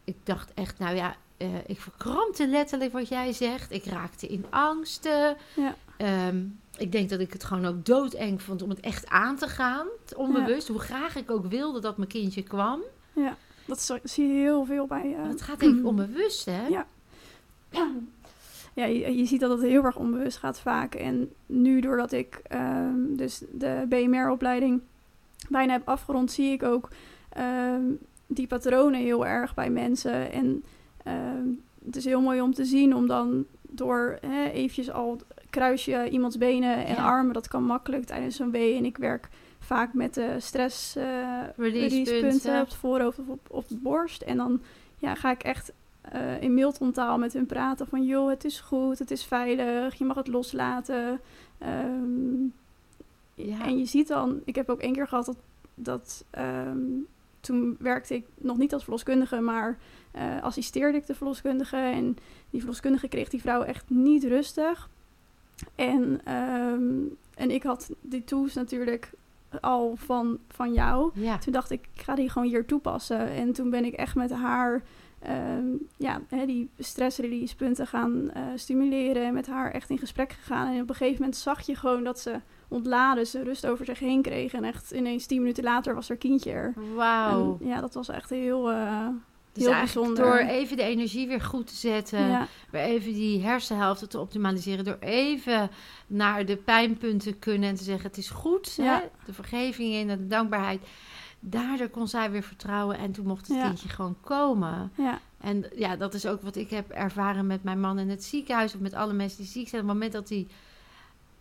ik 0.04 0.16
dacht 0.22 0.54
echt, 0.54 0.78
nou 0.78 0.96
ja, 0.96 1.16
eh, 1.36 1.48
ik 1.66 1.80
verkrampte 1.80 2.46
letterlijk 2.48 2.92
wat 2.92 3.08
jij 3.08 3.32
zegt. 3.32 3.72
Ik 3.72 3.84
raakte 3.84 4.26
in 4.26 4.44
angsten. 4.50 5.36
Ja. 5.56 5.74
Ehm, 5.96 6.44
ik 6.76 6.92
denk 6.92 7.10
dat 7.10 7.20
ik 7.20 7.32
het 7.32 7.44
gewoon 7.44 7.66
ook 7.66 7.84
doodeng 7.84 8.42
vond 8.42 8.62
om 8.62 8.68
het 8.68 8.80
echt 8.80 9.06
aan 9.06 9.36
te 9.36 9.48
gaan. 9.48 9.86
Onbewust, 10.16 10.68
hoe 10.68 10.78
graag 10.80 11.16
ik 11.16 11.30
ook 11.30 11.46
wilde 11.46 11.80
dat 11.80 11.96
mijn 11.96 12.08
kindje 12.08 12.42
kwam. 12.42 12.80
Dat 13.66 13.80
zo- 13.82 13.98
zie 14.02 14.26
je 14.28 14.34
heel 14.40 14.64
veel 14.64 14.86
bij... 14.86 15.14
Maar 15.18 15.28
het 15.28 15.42
gaat 15.42 15.60
denk 15.60 15.78
ik 15.78 15.86
onbewust, 15.92 16.44
hè? 16.44 16.66
Ja. 16.66 16.86
Ja, 18.74 18.84
je, 18.84 19.16
je 19.16 19.24
ziet 19.24 19.40
dat 19.40 19.50
het 19.50 19.60
heel 19.68 19.84
erg 19.84 19.96
onbewust 19.96 20.36
gaat 20.38 20.60
vaak. 20.60 20.94
En 20.94 21.32
nu 21.46 21.80
doordat 21.80 22.12
ik 22.12 22.40
ehm, 22.42 23.14
dus 23.16 23.42
de 23.52 23.84
BMR-opleiding 23.88 24.80
bijna 25.48 25.72
heb 25.72 25.88
afgerond, 25.88 26.32
zie 26.32 26.52
ik 26.52 26.62
ook 26.62 26.88
ehm, 27.28 27.82
die 28.26 28.46
patronen 28.46 29.00
heel 29.00 29.26
erg 29.26 29.54
bij 29.54 29.70
mensen. 29.70 30.32
En 30.32 30.64
ehm, 31.04 31.46
het 31.84 31.96
is 31.96 32.04
heel 32.04 32.20
mooi 32.20 32.40
om 32.40 32.54
te 32.54 32.64
zien 32.64 32.94
om 32.94 33.06
dan 33.06 33.44
door 33.62 34.18
hè, 34.26 34.44
eventjes 34.50 34.90
al 34.90 35.20
kruis 35.50 35.84
je 35.84 36.08
iemands 36.10 36.38
benen 36.38 36.86
en 36.86 36.94
Ja. 36.94 37.04
armen. 37.04 37.32
Dat 37.34 37.48
kan 37.48 37.62
makkelijk 37.64 38.04
tijdens 38.04 38.36
zo'n 38.36 38.50
wee. 38.50 38.76
En 38.76 38.84
ik 38.84 38.96
werk 38.96 39.28
vaak 39.58 39.94
met 39.94 40.14
de 40.14 40.34
stress 40.38 40.96
eh, 40.96 41.04
Releasepunten. 41.56 41.70
releasepunten 41.80 42.60
op 42.60 42.66
het 42.66 42.74
voorhoofd 42.74 43.18
of 43.18 43.28
op, 43.28 43.46
op 43.50 43.68
de 43.68 43.76
borst. 43.76 44.22
En 44.22 44.36
dan 44.36 44.60
ja, 44.98 45.14
ga 45.14 45.30
ik 45.30 45.42
echt 45.42 45.72
eh, 46.12 46.42
in 46.42 46.54
Milton-taal 46.54 47.18
met 47.18 47.32
hun 47.32 47.46
praten 47.46 47.86
van... 47.86 48.04
joh, 48.04 48.28
het 48.28 48.44
is 48.44 48.60
goed, 48.60 48.98
het 48.98 49.10
is 49.10 49.24
veilig, 49.24 49.94
je 49.94 50.04
mag 50.04 50.16
het 50.16 50.28
loslaten. 50.28 51.20
Ehm, 51.58 52.44
Ja. 53.34 53.64
En 53.64 53.78
je 53.78 53.84
ziet 53.84 54.08
dan... 54.08 54.40
Ik 54.44 54.54
heb 54.54 54.68
ook 54.68 54.80
één 54.80 54.92
keer 54.92 55.08
gehad 55.08 55.26
dat... 55.26 55.36
dat 55.74 56.24
ehm, 56.30 56.78
toen 57.40 57.76
werkte 57.78 58.14
ik 58.14 58.26
nog 58.34 58.56
niet 58.56 58.72
als 58.72 58.82
verloskundige, 58.82 59.40
maar 59.40 59.78
eh, 60.10 60.42
assisteerde 60.42 60.98
ik 60.98 61.06
de 61.06 61.14
verloskundige. 61.14 61.76
En 61.76 62.16
die 62.50 62.60
verloskundige 62.60 63.08
kreeg 63.08 63.28
die 63.28 63.40
vrouw 63.40 63.62
echt 63.62 63.90
niet 63.90 64.24
rustig. 64.24 64.88
En, 65.74 66.20
ehm, 66.24 66.92
en 67.34 67.50
ik 67.50 67.62
had 67.62 67.90
die 68.00 68.24
tools 68.24 68.54
natuurlijk 68.54 69.12
al 69.60 69.96
van, 69.96 70.38
van 70.48 70.72
jou. 70.72 71.10
Ja. 71.14 71.38
Toen 71.38 71.52
dacht 71.52 71.70
ik, 71.70 71.88
ik 71.94 72.02
ga 72.02 72.14
die 72.14 72.28
gewoon 72.28 72.48
hier 72.48 72.66
toepassen. 72.66 73.28
En 73.28 73.52
toen 73.52 73.70
ben 73.70 73.84
ik 73.84 73.94
echt 73.94 74.14
met 74.14 74.30
haar 74.32 74.82
ehm, 75.18 75.66
ja, 75.96 76.20
hè, 76.28 76.46
die 76.46 76.70
stressrelease 76.78 77.56
punten 77.56 77.86
gaan 77.86 78.30
eh, 78.30 78.42
stimuleren. 78.54 79.26
En 79.26 79.34
met 79.34 79.46
haar 79.46 79.70
echt 79.70 79.90
in 79.90 79.98
gesprek 79.98 80.32
gegaan. 80.32 80.74
En 80.74 80.82
op 80.82 80.88
een 80.88 80.94
gegeven 80.94 81.20
moment 81.20 81.36
zag 81.36 81.66
je 81.66 81.74
gewoon 81.74 82.04
dat 82.04 82.20
ze 82.20 82.40
ontladen, 82.68 83.26
ze 83.26 83.42
rust 83.42 83.66
over 83.66 83.84
zich 83.84 83.98
heen 83.98 84.22
kreeg. 84.22 84.52
En 84.52 84.64
echt 84.64 84.90
ineens 84.90 85.26
tien 85.26 85.40
minuten 85.40 85.64
later 85.64 85.94
was 85.94 86.08
haar 86.08 86.16
kindje 86.16 86.50
er. 86.50 86.74
Wauw. 86.94 87.58
Ja, 87.60 87.80
dat 87.80 87.94
was 87.94 88.08
echt 88.08 88.30
heel, 88.30 88.70
eh, 88.70 89.06
Dus 89.52 89.64
heel 89.64 89.72
bijzonder. 89.72 90.24
door 90.24 90.36
even 90.36 90.76
de 90.76 90.82
energie 90.82 91.26
weer 91.28 91.40
goed 91.40 91.66
te 91.66 91.74
zetten... 91.76 92.28
ja, 92.28 92.46
weer 92.70 92.82
even 92.82 93.12
die 93.12 93.42
hersenhelften 93.42 94.08
te 94.08 94.18
optimaliseren. 94.20 94.84
Door 94.84 94.98
even 95.00 95.70
naar 96.06 96.46
de 96.46 96.56
pijnpunten 96.56 97.32
te 97.32 97.38
kunnen 97.38 97.68
en 97.68 97.74
te 97.74 97.84
zeggen: 97.84 98.06
het 98.06 98.18
is 98.18 98.30
goed. 98.30 98.74
Ja. 98.76 98.98
Hè? 98.98 99.06
De 99.26 99.32
vergeving 99.32 99.92
in 99.92 100.10
en 100.10 100.18
de 100.18 100.26
dankbaarheid. 100.26 100.80
Daardoor 101.40 101.88
kon 101.88 102.08
zij 102.08 102.30
weer 102.30 102.42
vertrouwen 102.42 102.98
en 102.98 103.12
toen 103.12 103.26
mocht 103.26 103.48
het 103.48 103.56
Ja. 103.56 103.66
kindje 103.66 103.88
gewoon 103.88 104.16
komen. 104.20 104.92
ja, 104.94 105.18
En 105.40 105.64
ja, 105.76 105.96
dat 105.96 106.14
is 106.14 106.26
ook 106.26 106.42
wat 106.42 106.56
ik 106.56 106.70
heb 106.70 106.90
ervaren 106.90 107.46
met 107.46 107.62
mijn 107.62 107.80
man 107.80 107.98
in 107.98 108.08
het 108.08 108.24
ziekenhuis 108.24 108.74
of 108.74 108.80
met 108.80 108.94
alle 108.94 109.12
mensen 109.12 109.38
die 109.38 109.46
ziek 109.46 109.68
zijn. 109.68 109.82
Op 109.82 109.86
het 109.88 109.96
moment 109.96 110.12
dat 110.14 110.28
die 110.28 110.46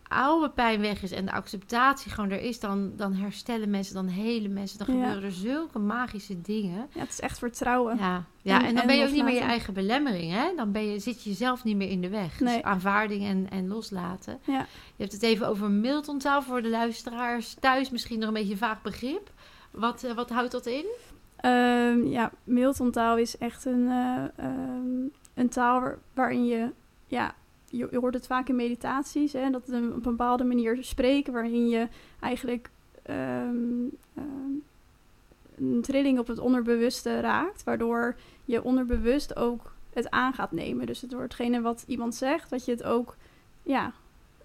oude 0.08 0.50
pijn 0.50 0.80
weg 0.80 1.02
is 1.02 1.10
en 1.12 1.24
de 1.24 1.32
acceptatie 1.32 2.10
gewoon 2.10 2.30
er 2.30 2.40
is, 2.40 2.60
dan, 2.60 2.92
dan 2.96 3.12
herstellen 3.14 3.70
mensen, 3.70 3.94
dan 3.94 4.06
helen 4.06 4.52
mensen. 4.52 4.78
Dan 4.78 4.86
Ja. 4.96 5.02
gebeuren 5.02 5.22
er 5.24 5.32
zulke 5.36 5.78
magische 5.78 6.40
dingen. 6.40 6.86
ja, 6.94 7.00
het 7.00 7.08
is 7.08 7.20
echt 7.20 7.38
vertrouwen. 7.38 7.96
Ja, 7.96 8.24
ja 8.42 8.58
En- 8.60 8.64
en, 8.66 8.72
dan 8.72 8.80
en 8.80 8.86
ben 8.86 8.96
je 8.96 9.06
ook 9.06 9.12
niet 9.12 9.24
meer 9.24 9.34
je 9.34 9.40
eigen 9.40 9.74
belemmering. 9.74 10.32
Hè? 10.32 10.52
Dan 10.56 10.72
ben 10.72 10.86
je, 10.90 10.98
zit 10.98 11.22
je 11.22 11.30
jezelf 11.30 11.64
niet 11.64 11.76
meer 11.76 11.90
in 11.90 12.00
de 12.00 12.08
weg. 12.08 12.40
Nee. 12.40 12.54
Dus 12.54 12.62
aanvaarding 12.62 13.24
en, 13.24 13.50
en 13.50 13.68
loslaten. 13.68 14.38
Ja. 14.46 14.58
Je 14.96 15.02
hebt 15.02 15.12
het 15.12 15.22
even 15.22 15.48
over 15.48 15.70
Milton-taal 15.70 16.42
voor 16.42 16.62
de 16.62 16.68
luisteraars 16.70 17.56
thuis. 17.60 17.90
Misschien 17.90 18.18
nog 18.18 18.28
een 18.28 18.34
beetje 18.34 18.52
een 18.52 18.58
vaag 18.58 18.82
begrip. 18.82 19.30
Wat, 19.70 20.04
eh, 20.04 20.12
wat 20.12 20.30
houdt 20.30 20.52
dat 20.52 20.66
in? 20.66 20.86
Ehm, 21.36 22.06
ja, 22.06 22.32
Milton-taal 22.44 23.16
is 23.16 23.38
echt 23.38 23.64
een, 23.64 23.88
eh, 23.88 24.24
ehm, 24.36 25.06
een 25.34 25.48
taal 25.48 25.80
waar- 25.80 25.98
waarin 26.14 26.46
je, 26.46 26.70
ja, 27.06 27.34
je, 27.64 27.88
hoort 27.98 28.14
het 28.14 28.26
vaak 28.26 28.48
in 28.48 28.56
meditaties, 28.56 29.32
hè, 29.32 29.50
dat 29.50 29.66
het 29.66 29.74
een, 29.74 29.88
op 29.88 29.94
een 29.94 30.16
bepaalde 30.16 30.44
manier 30.44 30.78
spreken, 30.84 31.32
waarin 31.32 31.68
je 31.68 31.88
eigenlijk 32.20 32.70
ehm, 33.02 33.86
een 35.56 35.80
trilling 35.82 36.18
op 36.18 36.26
het 36.26 36.38
onderbewuste 36.38 37.20
raakt, 37.20 37.64
waardoor 37.64 38.16
je 38.44 38.62
onderbewust 38.64 39.36
ook 39.36 39.72
het 39.92 40.10
aan 40.10 40.32
gaat 40.32 40.52
nemen. 40.52 40.86
Dus 40.86 41.00
door 41.00 41.22
hetgene 41.22 41.60
wat 41.60 41.84
iemand 41.86 42.14
zegt, 42.14 42.50
dat 42.50 42.64
je 42.64 42.70
het 42.70 42.82
ook, 42.82 43.16
ja, 43.62 43.92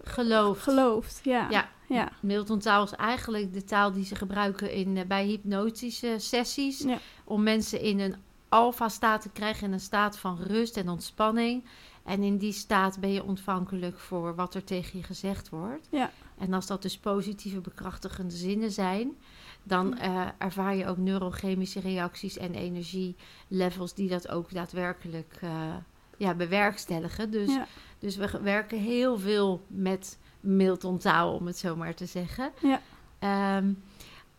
Geloof. 0.04 0.62
gelooft. 0.62 1.20
Ja, 1.24 1.48
Ja. 1.50 1.70
ja, 1.88 2.12
Milton-taal 2.20 2.84
is 2.84 2.92
eigenlijk 2.92 3.54
de 3.54 3.64
taal 3.64 3.92
die 3.92 4.06
ze 4.06 4.16
gebruiken 4.16 4.72
in, 4.72 4.98
eh, 4.98 5.06
bij 5.06 5.26
hypnotische 5.26 6.16
sessies. 6.18 6.80
Ja. 6.80 6.98
Om 7.24 7.44
mensen 7.44 7.82
in 7.82 8.00
een 8.00 8.16
alfa-staat 8.50 9.22
te 9.22 9.30
krijgen, 9.30 9.68
in 9.68 9.74
een 9.74 9.80
staat 9.80 10.18
van 10.18 10.38
rust 10.42 10.78
en 10.78 10.90
ontspanning. 10.90 11.64
En 12.04 12.24
in 12.24 12.38
die 12.38 12.52
staat 12.54 13.00
ben 13.00 13.12
je 13.12 13.24
ontvankelijk 13.24 14.00
voor 14.00 14.36
wat 14.36 14.56
er 14.56 14.64
tegen 14.64 14.98
je 15.00 15.04
gezegd 15.04 15.50
wordt. 15.50 15.88
Ja. 15.92 16.12
En 16.38 16.54
als 16.54 16.68
dat 16.68 16.82
dus 16.82 16.98
positieve, 16.98 17.60
bekrachtigende 17.60 18.36
zinnen 18.36 18.72
zijn, 18.72 19.18
dan 19.64 19.98
eh, 19.98 20.26
ervaar 20.38 20.76
je 20.76 20.88
ook 20.88 20.98
neurochemische 20.98 21.80
reacties 21.80 22.38
en 22.38 22.54
energielevels 22.54 23.94
die 23.94 24.10
dat 24.10 24.28
ook 24.30 24.54
daadwerkelijk 24.54 25.38
eh, 25.42 25.76
ja, 26.18 26.34
bewerkstelligen. 26.34 27.32
Dus, 27.32 27.50
ja, 27.50 27.68
dus 28.04 28.16
we 28.16 28.40
werken 28.42 28.78
heel 28.80 29.18
veel 29.20 29.62
met 29.68 30.18
Milton-taal, 30.40 31.34
om 31.34 31.46
het 31.48 31.58
zo 31.58 31.76
maar 31.76 31.94
te 31.94 32.06
zeggen. 32.06 32.52
Ja. 32.62 32.82
Ehm, 33.20 33.72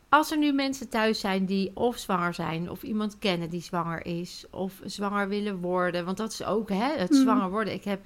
Als 0.09 0.31
er 0.31 0.39
nu 0.39 0.53
mensen 0.53 0.89
thuis 0.89 1.21
zijn 1.21 1.45
die 1.47 1.71
of 1.75 1.99
zwanger 1.99 2.35
zijn, 2.35 2.71
of 2.71 2.83
iemand 2.83 3.19
kennen 3.19 3.51
die 3.51 3.63
zwanger 3.63 4.07
is, 4.07 4.45
of 4.51 4.81
zwanger 4.85 5.29
willen 5.29 5.57
worden, 5.61 6.05
want 6.05 6.17
dat 6.17 6.33
is 6.33 6.45
ook 6.45 6.69
hè, 6.69 6.93
het 6.97 7.11
Mhm. 7.11 7.21
zwanger 7.21 7.51
worden. 7.51 7.75
Ik 7.75 7.85
heb 7.85 8.05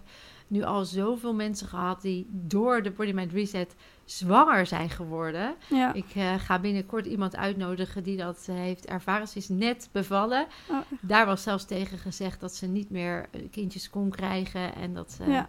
nu 0.49 0.63
al 0.63 0.85
zoveel 0.85 1.35
mensen 1.35 1.67
gehad 1.69 2.03
die 2.03 2.27
door 2.31 2.83
de 2.83 2.91
Body 2.91 3.13
Mind 3.13 3.33
Reset 3.33 3.75
zwanger 4.11 4.67
zijn 4.67 4.91
geworden. 4.91 5.55
Ja. 5.69 5.93
Ik 5.93 6.15
eh, 6.15 6.35
ga 6.39 6.59
binnenkort 6.59 7.07
iemand 7.07 7.37
uitnodigen 7.37 8.03
die 8.03 8.17
dat 8.17 8.47
eh, 8.49 8.55
heeft 8.55 8.87
ervaren. 8.87 9.29
Ze 9.29 9.39
is 9.39 9.49
net 9.49 9.89
bevallen. 9.93 10.47
Oh, 10.71 10.77
Daar 11.01 11.27
was 11.27 11.43
zelfs 11.43 11.65
tegen 11.65 11.99
gezegd 11.99 12.41
dat 12.41 12.55
ze 12.55 12.67
niet 12.67 12.91
meer 12.91 13.27
eh, 13.31 13.41
kindjes 13.51 13.91
kon 13.91 14.11
krijgen 14.11 14.75
en 14.75 14.95
dat 14.95 15.13
ze 15.13 15.25
Ja. 15.31 15.49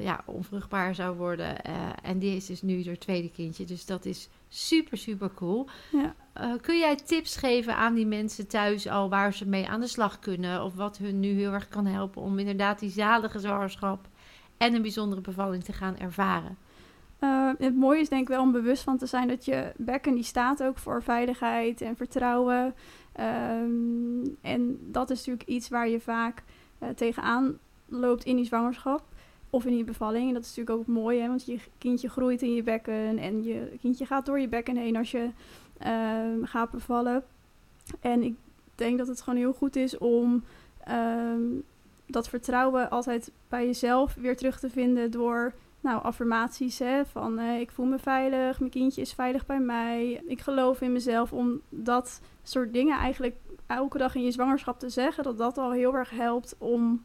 ja, 0.00 0.22
onvruchtbaar 0.24 0.94
zou 0.94 1.16
worden. 1.16 1.64
En 2.02 2.18
die 2.18 2.36
is 2.36 2.46
dus 2.46 2.62
nu 2.62 2.84
haar 2.84 2.98
tweede 2.98 3.30
kindje. 3.30 3.64
Dus 3.64 3.86
dat 3.86 4.04
is 4.04 4.28
super, 4.48 4.98
super 4.98 5.30
cool. 5.34 5.68
Ja. 5.92 6.14
Kun 6.60 6.78
jij 6.78 6.96
tips 6.96 7.36
geven 7.36 7.76
aan 7.76 7.94
die 7.94 8.06
mensen 8.06 8.46
thuis 8.46 8.88
al 8.88 9.08
waar 9.08 9.34
ze 9.34 9.46
mee 9.46 9.68
aan 9.68 9.80
de 9.80 9.86
slag 9.86 10.18
kunnen? 10.18 10.64
Of 10.64 10.74
wat 10.74 10.96
hun 10.98 11.20
nu 11.20 11.28
heel 11.28 11.52
erg 11.52 11.68
kan 11.68 11.86
helpen 11.86 12.22
om 12.22 12.38
inderdaad 12.38 12.78
die 12.78 12.90
zalige 12.90 13.38
zwangerschap 13.38 14.08
en 14.58 14.74
een 14.74 14.82
bijzondere 14.82 15.20
bevalling 15.20 15.64
te 15.64 15.72
gaan 15.72 15.96
ervaren? 15.96 16.56
Eh, 17.18 17.50
het 17.58 17.76
mooie 17.76 18.00
is 18.00 18.08
denk 18.08 18.22
ik 18.22 18.28
wel 18.28 18.42
om 18.42 18.52
bewust 18.52 18.82
van 18.82 18.98
te 18.98 19.06
zijn 19.06 19.28
dat 19.28 19.44
je 19.44 19.72
bekken 19.76 20.14
die 20.14 20.24
staat 20.24 20.62
ook 20.62 20.78
voor 20.78 21.02
veiligheid 21.02 21.80
en 21.80 21.96
vertrouwen. 21.96 22.74
Ehm, 23.12 24.26
en 24.40 24.78
dat 24.80 25.10
is 25.10 25.18
natuurlijk 25.18 25.48
iets 25.48 25.68
waar 25.68 25.88
je 25.88 26.00
vaak 26.00 26.42
eh, 26.78 26.88
tegenaan 26.88 27.58
loopt 27.86 28.24
in 28.24 28.36
die 28.36 28.44
zwangerschap 28.44 29.02
of 29.50 29.64
in 29.64 29.74
die 29.74 29.84
bevalling. 29.84 30.28
En 30.28 30.34
dat 30.34 30.42
is 30.42 30.56
natuurlijk 30.56 30.78
ook 30.78 30.94
mooi, 30.94 31.20
hè, 31.20 31.28
want 31.28 31.46
je 31.46 31.58
kindje 31.78 32.08
groeit 32.08 32.42
in 32.42 32.54
je 32.54 32.62
bekken 32.62 33.18
en 33.18 33.42
je 33.42 33.76
kindje 33.80 34.06
gaat 34.06 34.26
door 34.26 34.40
je 34.40 34.48
bekken 34.48 34.76
heen 34.76 34.96
als 34.96 35.10
je 35.10 35.30
ehm, 35.78 36.44
gaat 36.44 36.70
bevallen. 36.70 37.24
En 38.00 38.22
ik 38.22 38.36
denk 38.74 38.98
dat 38.98 39.08
het 39.08 39.20
gewoon 39.20 39.38
heel 39.38 39.52
goed 39.52 39.76
is 39.76 39.98
om 39.98 40.44
ehm, 40.84 41.42
dat 42.08 42.28
vertrouwen 42.28 42.90
altijd 42.90 43.32
bij 43.48 43.66
jezelf 43.66 44.14
weer 44.14 44.36
terug 44.36 44.60
te 44.60 44.70
vinden 44.70 45.10
door 45.10 45.54
nou, 45.80 46.02
affirmaties 46.02 46.78
hè, 46.78 47.04
van 47.04 47.38
eh, 47.38 47.60
ik 47.60 47.70
voel 47.70 47.86
me 47.86 47.98
veilig, 47.98 48.58
mijn 48.58 48.70
kindje 48.70 49.00
is 49.00 49.12
veilig 49.12 49.46
bij 49.46 49.60
mij, 49.60 50.22
ik 50.26 50.40
geloof 50.40 50.80
in 50.80 50.92
mezelf. 50.92 51.32
Om 51.32 51.60
dat 51.68 52.20
soort 52.42 52.72
dingen 52.72 52.98
eigenlijk 52.98 53.36
elke 53.66 53.98
dag 53.98 54.14
in 54.14 54.24
je 54.24 54.30
zwangerschap 54.30 54.78
te 54.78 54.88
zeggen, 54.88 55.24
dat 55.24 55.38
dat 55.38 55.58
al 55.58 55.70
heel 55.70 55.94
erg 55.94 56.10
helpt 56.10 56.54
om 56.58 57.04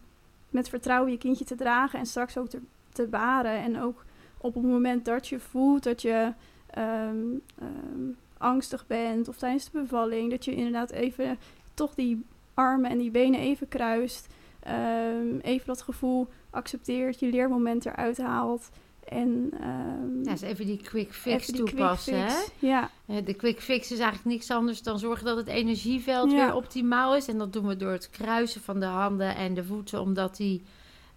met 0.50 0.70
vertrouwen 0.70 1.12
je 1.12 1.18
kindje 1.18 1.46
te 1.46 1.56
dragen 1.56 2.00
en 2.00 2.06
straks 2.06 2.38
ook 2.38 2.48
te, 2.90 3.08
baren. 3.08 3.62
En 3.62 3.82
ook 3.82 4.06
op 4.38 4.54
het 4.54 4.64
moment 4.64 5.06
dat 5.06 5.28
je 5.28 5.40
voelt 5.40 5.84
dat 5.84 6.02
je 6.02 6.34
ehm, 6.70 7.18
ehm, 7.60 8.12
angstig 8.38 8.88
bent 8.88 9.28
of 9.28 9.38
tijdens 9.38 9.72
de 9.72 9.80
bevalling, 9.80 10.32
dat 10.32 10.46
je 10.46 10.56
inderdaad 10.56 10.92
even 10.92 11.38
toch 11.74 11.94
die 11.96 12.26
armen 12.54 12.90
en 12.90 12.98
die 12.98 13.12
benen 13.12 13.40
even 13.40 13.68
kruist. 13.68 14.28
Ehm, 14.64 15.38
even 15.42 15.66
dat 15.68 15.82
gevoel 15.82 16.28
accepteert, 16.50 17.20
je 17.20 17.28
leermoment 17.30 17.86
eruit 17.86 18.18
haalt. 18.18 18.70
En 19.08 19.50
ehm, 19.62 20.24
Ja, 20.24 20.32
dus 20.32 20.42
even 20.42 20.66
die 20.66 20.78
quick 20.82 21.14
fix 21.14 21.46
quick 21.52 21.66
toepassen. 21.66 22.26
hè? 22.26 22.36
Ja, 22.60 22.90
De 23.24 23.34
quick 23.34 23.62
fix 23.62 23.92
is 23.92 24.00
eigenlijk 24.00 24.26
niks 24.36 24.52
anders 24.52 24.82
dan 24.84 25.00
zorgen 25.00 25.26
dat 25.26 25.38
het 25.38 25.48
energieveld 25.48 26.32
Ja. 26.32 26.46
weer 26.46 26.56
optimaal 26.56 27.16
is. 27.16 27.28
En 27.28 27.38
dat 27.38 27.54
doen 27.54 27.68
we 27.68 27.76
door 27.76 27.92
het 27.92 28.10
kruisen 28.10 28.62
van 28.62 28.80
de 28.80 28.86
handen 28.86 29.36
en 29.36 29.54
de 29.54 29.64
voeten, 29.64 30.02
omdat 30.02 30.38
die 30.38 30.64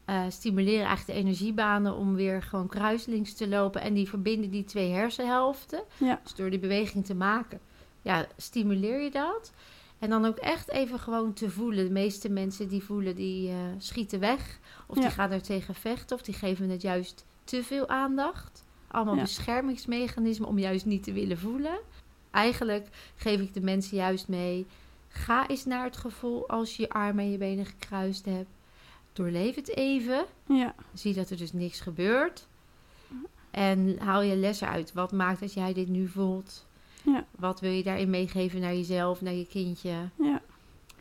eh, 0.05 0.23
stimuleren 0.29 0.87
eigenlijk 0.87 1.19
de 1.19 1.25
energiebanen 1.27 1.95
om 1.97 2.15
weer 2.15 2.43
gewoon 2.43 2.67
kruislinks 2.69 3.35
te 3.35 3.49
lopen. 3.49 3.81
En 3.81 3.95
die 3.95 4.09
verbinden 4.09 4.51
die 4.51 4.65
twee 4.65 4.91
hersenhelften. 4.93 5.83
ja, 5.97 6.21
Dus 6.23 6.35
door 6.35 6.51
die 6.51 6.59
beweging 6.59 7.05
te 7.07 7.15
maken, 7.15 7.61
ja, 8.03 8.27
stimuleer 8.37 9.01
je 9.01 9.11
dat. 9.11 9.53
En 9.99 10.11
dan 10.11 10.25
ook 10.25 10.37
echt 10.37 10.71
even 10.71 10.99
gewoon 10.99 11.33
te 11.33 11.51
voelen. 11.51 11.85
De 11.85 11.91
meeste 11.93 12.29
mensen 12.29 12.69
die 12.69 12.83
voelen, 12.83 13.15
die 13.17 13.49
eh, 13.51 13.57
schieten 13.79 14.21
weg. 14.21 14.59
Of 14.87 14.97
Ja. 14.97 15.03
die 15.03 15.11
gaan 15.11 15.31
er 15.31 15.43
tegen 15.43 15.75
vechten. 15.75 16.17
Of 16.17 16.23
die 16.23 16.35
geven 16.35 16.69
het 16.71 16.83
juist 16.83 17.25
te 17.45 17.63
veel 17.65 17.89
aandacht. 17.89 18.65
Allemaal 18.89 19.15
Ja. 19.15 19.23
beschermingsmechanismen 19.23 20.49
om 20.49 20.59
juist 20.59 20.87
niet 20.87 21.03
te 21.03 21.13
willen 21.13 21.39
voelen. 21.39 21.79
Eigenlijk 22.31 22.89
geef 23.17 23.41
ik 23.41 23.55
de 23.55 23.61
mensen 23.61 23.97
juist 23.97 24.29
mee. 24.29 24.67
Ga 25.09 25.49
eens 25.49 25.65
naar 25.65 25.85
het 25.85 25.97
gevoel 25.97 26.49
als 26.49 26.77
je 26.77 26.83
je 26.83 26.89
armen 26.89 27.25
en 27.25 27.31
je 27.31 27.39
benen 27.39 27.67
gekruist 27.67 28.25
hebt. 28.25 28.49
Doorleef 29.13 29.55
het 29.55 29.69
even. 29.77 30.25
ja, 30.47 30.75
Zie 30.95 31.15
dat 31.15 31.31
er 31.31 31.37
dus 31.37 31.53
niks 31.53 31.81
gebeurt. 31.81 32.47
En 33.51 33.99
haal 33.99 34.23
je 34.23 34.37
les 34.37 34.61
eruit. 34.61 34.93
Wat 34.93 35.13
maakt 35.13 35.41
dat 35.41 35.53
jij 35.55 35.73
dit 35.73 35.89
nu 35.89 36.09
voelt? 36.09 36.67
Ja. 37.07 37.25
Wat 37.39 37.61
wil 37.61 37.71
je 37.71 37.83
daarin 37.83 38.11
meegeven 38.11 38.61
naar 38.61 38.75
jezelf, 38.75 39.21
naar 39.23 39.33
je 39.33 39.47
kindje? 39.47 39.95
ja, 40.19 40.41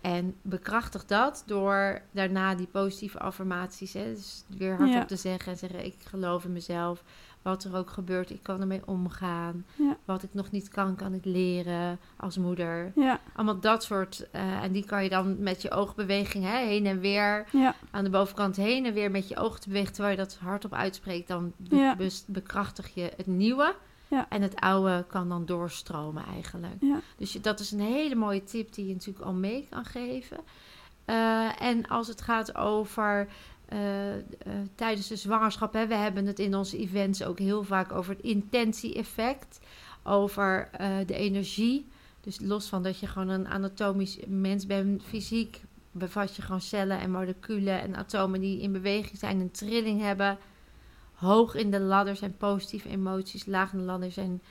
En 0.02 0.36
bekrachtig 0.42 1.06
dat 1.06 1.44
door 1.46 2.02
daarna 2.12 2.56
die 2.56 2.68
positieve 2.68 3.20
affirmaties. 3.20 3.94
Hè, 3.94 4.14
dus 4.14 4.44
weer 4.58 4.70
hardop 4.76 4.94
Ja. 4.96 5.06
te 5.06 5.16
zeggen 5.16 5.52
en 5.52 5.58
zeggen: 5.58 5.86
Ik 5.86 5.96
geloof 6.04 6.44
in 6.46 6.52
mezelf. 6.54 7.04
Wat 7.42 7.64
er 7.64 7.76
ook 7.76 7.90
gebeurt, 7.90 8.30
ik 8.30 8.44
kan 8.44 8.62
ermee 8.62 8.82
omgaan. 8.88 9.66
Ja. 9.76 9.98
Wat 10.06 10.24
ik 10.24 10.34
nog 10.34 10.52
niet 10.52 10.68
kan, 10.70 10.96
kan 10.96 11.14
ik 11.14 11.26
leren 11.26 12.00
als 12.18 12.38
moeder. 12.38 12.92
ja, 12.96 13.20
Allemaal 13.36 13.60
dat 13.60 13.84
soort. 13.84 14.28
eh, 14.32 14.64
en 14.64 14.72
die 14.72 14.86
kan 14.86 15.04
je 15.04 15.10
dan 15.10 15.44
met 15.44 15.62
je 15.62 15.72
oogbeweging 15.72 16.44
hè, 16.44 16.58
heen 16.66 16.86
en 16.86 17.00
weer 17.00 17.46
aan 17.92 18.04
de 18.04 18.10
bovenkant 18.10 18.56
heen 18.56 18.86
en 18.86 18.94
weer 18.94 19.12
met 19.12 19.28
je 19.28 19.38
ogen 19.38 19.62
te 19.62 19.68
bewegen 19.68 19.94
terwijl 19.94 20.16
je 20.16 20.22
dat 20.24 20.38
hardop 20.42 20.74
uitspreekt, 20.74 21.28
dan 21.28 21.54
be- 21.58 22.10
bekrachtig 22.28 22.94
je 22.94 23.12
het 23.18 23.28
nieuwe. 23.28 23.76
Ja. 24.08 24.26
En 24.30 24.42
het 24.42 24.56
oude 24.56 25.06
kan 25.08 25.30
dan 25.30 25.46
doorstromen 25.46 26.26
eigenlijk. 26.26 26.76
ja, 26.80 27.00
Dus 27.18 27.34
je, 27.34 27.42
dat 27.42 27.60
is 27.60 27.72
een 27.72 27.80
hele 27.80 28.16
mooie 28.16 28.44
tip 28.44 28.74
die 28.74 28.88
je 28.88 28.94
natuurlijk 28.94 29.26
al 29.26 29.34
mee 29.34 29.68
kan 29.70 29.86
geven. 29.86 30.38
Eh, 31.06 31.62
en 31.62 31.88
als 31.88 32.08
het 32.08 32.22
gaat 32.22 32.56
over 32.56 33.28
eh, 33.66 34.16
eh, 34.16 34.22
tijdens 34.76 35.08
de 35.08 35.16
zwangerschap, 35.16 35.74
hè, 35.74 35.88
we 35.88 35.96
hebben 35.96 36.26
het 36.26 36.40
in 36.40 36.56
onze 36.56 36.78
events 36.78 37.24
ook 37.24 37.40
heel 37.40 37.64
vaak 37.64 37.92
over 37.92 38.14
het 38.14 38.24
intentie-effect, 38.24 39.60
over 40.04 40.70
de 41.06 41.16
energie. 41.16 41.88
Dus 42.22 42.40
los 42.40 42.68
van 42.68 42.84
dat 42.84 43.00
je 43.00 43.08
gewoon 43.08 43.30
een 43.30 43.48
anatomisch 43.48 44.18
mens 44.28 44.66
bent, 44.66 45.04
fysiek 45.04 45.62
bevat 45.92 46.36
je 46.36 46.42
gewoon 46.42 46.62
cellen 46.62 47.00
en 47.00 47.12
moleculen 47.12 47.82
en 47.82 47.96
atomen 47.96 48.42
die 48.42 48.62
in 48.62 48.72
beweging 48.72 49.18
zijn 49.18 49.40
en 49.40 49.52
trilling 49.52 50.02
hebben. 50.02 50.38
Hoog 51.16 51.56
in 51.56 51.72
de 51.72 51.80
ladder 51.80 52.16
zijn 52.16 52.38
positieve 52.38 52.90
emoties, 52.90 53.46
laag 53.46 53.74
in 53.74 53.80
de 53.80 53.86
ladder 53.86 54.12
zijn 54.12 54.42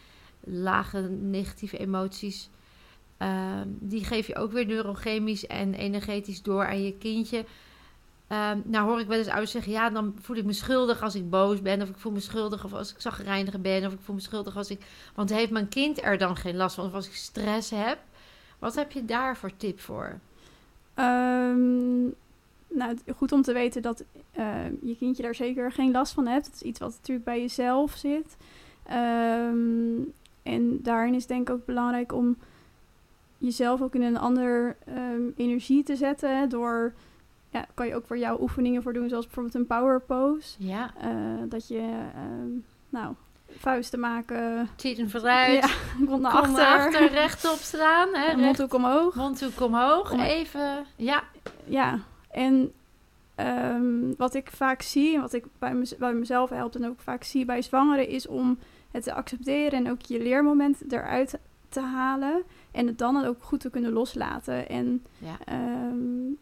lage 0.40 1.00
negatieve 1.08 1.78
emoties. 1.78 2.50
Ehm, 3.16 3.68
die 3.68 4.04
geef 4.04 4.26
je 4.26 4.36
ook 4.36 4.52
weer 4.52 4.66
neurochemisch 4.66 5.46
en 5.46 5.74
energetisch 5.74 6.42
door 6.42 6.66
aan 6.66 6.82
je 6.82 6.98
kindje. 6.98 7.44
Ehm, 8.26 8.58
nou 8.64 8.88
hoor 8.88 9.00
ik 9.00 9.06
wel 9.06 9.18
eens 9.18 9.28
ouders 9.28 9.50
zeggen, 9.50 9.72
ja, 9.72 9.90
dan 9.90 10.14
voel 10.20 10.36
ik 10.36 10.44
me 10.44 10.52
schuldig 10.52 11.02
als 11.02 11.14
ik 11.14 11.30
boos 11.30 11.62
ben. 11.62 11.82
Of 11.82 11.88
ik 11.88 11.96
voel 11.96 12.12
me 12.12 12.20
schuldig 12.20 12.64
of 12.64 12.72
als 12.72 12.92
ik 12.92 13.00
zagrijnig 13.00 13.60
ben. 13.60 13.86
Of 13.86 13.92
ik 13.92 14.00
voel 14.00 14.14
me 14.14 14.20
schuldig 14.20 14.56
als 14.56 14.70
ik... 14.70 14.80
Want 15.14 15.30
heeft 15.30 15.50
mijn 15.50 15.68
kind 15.68 16.02
er 16.02 16.18
dan 16.18 16.36
geen 16.36 16.56
last 16.56 16.74
van? 16.74 16.86
Of 16.86 16.94
als 16.94 17.06
ik 17.06 17.14
stress 17.14 17.70
heb? 17.70 17.98
Wat 18.58 18.74
heb 18.74 18.92
je 18.92 19.04
daar 19.04 19.36
voor 19.36 19.56
tip 19.56 19.80
voor? 19.80 20.18
Ehm, 20.94 22.06
nou, 22.74 22.96
goed 23.16 23.32
om 23.32 23.42
te 23.42 23.52
weten 23.52 23.82
dat 23.82 24.04
eh, 24.32 24.46
je 24.82 24.96
kindje 24.96 25.22
daar 25.22 25.34
zeker 25.34 25.72
geen 25.72 25.90
last 25.90 26.12
van 26.12 26.26
hebt. 26.26 26.46
Het 26.46 26.54
is 26.54 26.62
iets 26.62 26.78
wat 26.80 26.90
natuurlijk 26.90 27.26
bij 27.26 27.40
jezelf 27.40 27.92
zit. 27.92 28.36
Ehm, 28.86 29.98
en 30.42 30.78
daarin 30.82 31.14
is 31.14 31.26
denk 31.26 31.48
ik 31.48 31.54
ook 31.54 31.64
belangrijk 31.66 32.12
om 32.12 32.36
jezelf 33.38 33.82
ook 33.82 33.94
in 33.94 34.02
een 34.02 34.18
ander 34.18 34.76
ehm, 34.86 35.22
energie 35.36 35.82
te 35.82 35.96
zetten. 35.96 36.48
Door, 36.48 36.92
ja, 37.50 37.66
kan 37.74 37.86
je 37.86 37.94
ook 37.94 38.06
voor 38.06 38.18
jou 38.18 38.40
oefeningen 38.42 38.82
voor 38.82 38.92
doen, 38.92 39.08
zoals 39.08 39.24
bijvoorbeeld 39.24 39.54
een 39.54 39.66
power 39.66 40.00
pose. 40.00 40.54
Ja, 40.58 40.94
Eh, 41.00 41.10
dat 41.48 41.68
je, 41.68 41.78
ehm, 42.14 42.48
nou, 42.88 43.14
vuisten 43.58 44.00
maken. 44.00 44.68
tieten 44.76 45.10
vooruit. 45.10 45.52
Ja, 45.64 45.68
kont 46.06 46.20
naar 46.22 46.42
Kom 46.42 46.54
achter. 46.54 47.10
rechtop 47.10 47.56
staan. 47.58 48.08
Hè, 48.12 48.32
recht, 48.34 48.72
omhoog. 48.72 49.14
mondhoek 49.14 49.60
omhoog. 49.60 50.12
Om- 50.12 50.20
Even, 50.20 50.84
ja. 50.96 51.22
Ja, 51.64 51.98
en 52.34 52.72
ehm, 53.34 54.14
wat 54.16 54.34
ik 54.34 54.50
vaak 54.50 54.82
zie 54.82 55.14
en 55.14 55.20
wat 55.20 55.32
ik 55.32 55.44
bij, 55.58 55.74
mez- 55.74 55.96
bij 55.96 56.14
mezelf 56.14 56.50
helpt 56.50 56.76
en 56.76 56.86
ook 56.86 57.00
vaak 57.00 57.24
zie 57.24 57.44
bij 57.44 57.62
zwangeren, 57.62 58.08
is 58.08 58.26
om 58.26 58.58
het 58.90 59.02
te 59.02 59.14
accepteren 59.14 59.84
en 59.84 59.90
ook 59.90 60.00
je 60.00 60.22
leermoment 60.22 60.92
eruit 60.92 61.38
te 61.68 61.80
halen 61.80 62.42
en 62.70 62.86
het 62.86 62.98
dan 62.98 63.24
ook 63.24 63.42
goed 63.42 63.60
te 63.60 63.70
kunnen 63.70 63.92
loslaten. 63.92 64.68
En 64.68 65.04
ja. 65.18 65.36
ehm, 65.44 66.32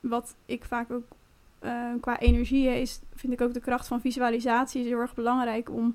wat 0.00 0.34
ik 0.46 0.64
vaak 0.64 0.90
ook 0.90 1.04
eh, 1.58 1.90
qua 2.00 2.18
energie 2.18 2.80
is, 2.80 3.00
vind 3.14 3.32
ik 3.32 3.40
ook 3.40 3.54
de 3.54 3.60
kracht 3.60 3.86
van 3.86 4.00
visualisatie 4.00 4.80
is 4.80 4.86
heel 4.86 4.98
erg 4.98 5.14
belangrijk 5.14 5.70
om, 5.70 5.94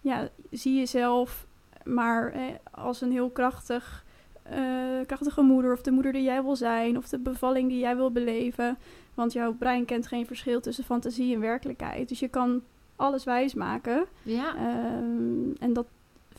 ja, 0.00 0.28
zie 0.50 0.78
jezelf 0.78 1.46
maar 1.86 2.32
eh, 2.32 2.42
als 2.70 3.00
een 3.00 3.12
heel 3.12 3.30
krachtig, 3.30 4.04
eh, 4.50 5.06
krachtige 5.06 5.42
moeder 5.42 5.72
of 5.72 5.80
de 5.82 5.90
moeder 5.90 6.12
die 6.12 6.22
jij 6.22 6.42
wil 6.42 6.56
zijn 6.56 6.96
of 6.96 7.08
de 7.08 7.18
bevalling 7.18 7.68
die 7.68 7.78
jij 7.78 7.96
wil 7.96 8.10
beleven. 8.10 8.78
Want 9.14 9.32
jouw 9.32 9.52
brein 9.52 9.84
kent 9.84 10.06
geen 10.06 10.26
verschil 10.26 10.60
tussen 10.60 10.84
fantasie 10.84 11.34
en 11.34 11.40
werkelijkheid. 11.40 12.08
Dus 12.08 12.18
je 12.18 12.28
kan 12.28 12.62
alles 12.96 13.24
wijs 13.24 13.54
maken. 13.54 14.06
ja. 14.22 14.56
Ehm, 14.56 15.52
en 15.58 15.72
dat 15.72 15.86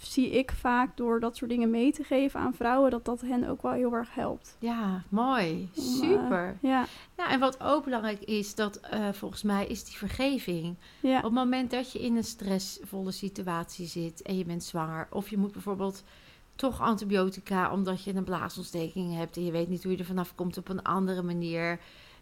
zie 0.01 0.29
ik 0.29 0.51
vaak 0.51 0.97
door 0.97 1.19
dat 1.19 1.35
soort 1.35 1.49
dingen 1.49 1.69
mee 1.69 1.91
te 1.91 2.03
geven 2.03 2.39
aan 2.39 2.53
vrouwen, 2.53 2.91
dat 2.91 3.05
dat 3.05 3.21
hen 3.21 3.49
ook 3.49 3.61
wel 3.61 3.71
heel 3.71 3.93
erg 3.93 4.13
helpt. 4.15 4.55
Ja, 4.59 5.03
mooi. 5.09 5.69
Super. 5.73 6.57
Ja, 6.61 6.85
Nou, 7.17 7.29
en 7.29 7.39
wat 7.39 7.61
ook 7.63 7.83
belangrijk 7.83 8.23
is, 8.23 8.55
dat 8.55 8.75
eh, 8.79 9.09
volgens 9.11 9.43
mij 9.43 9.67
is 9.67 9.83
die 9.83 9.97
vergeving. 9.97 10.75
ja, 10.99 11.17
Op 11.17 11.23
het 11.23 11.33
moment 11.33 11.71
dat 11.71 11.91
je 11.91 11.99
in 11.99 12.15
een 12.15 12.23
stressvolle 12.23 13.11
situatie 13.11 13.85
zit 13.87 14.21
en 14.21 14.37
je 14.37 14.45
bent 14.45 14.63
zwanger, 14.63 15.07
of 15.11 15.29
je 15.29 15.37
moet 15.37 15.51
bijvoorbeeld 15.51 16.03
toch 16.57 16.81
antibiotica 16.81 17.71
omdat 17.71 18.03
je 18.03 18.15
een 18.15 18.23
blaasontsteking 18.23 19.15
hebt 19.15 19.37
en 19.37 19.45
je 19.45 19.51
weet 19.51 19.69
niet 19.69 19.83
hoe 19.83 19.91
je 19.91 19.97
er 19.97 20.05
vanaf 20.05 20.35
komt 20.35 20.57
op 20.57 20.69
een 20.69 20.83
andere 20.83 21.21
manier. 21.21 21.79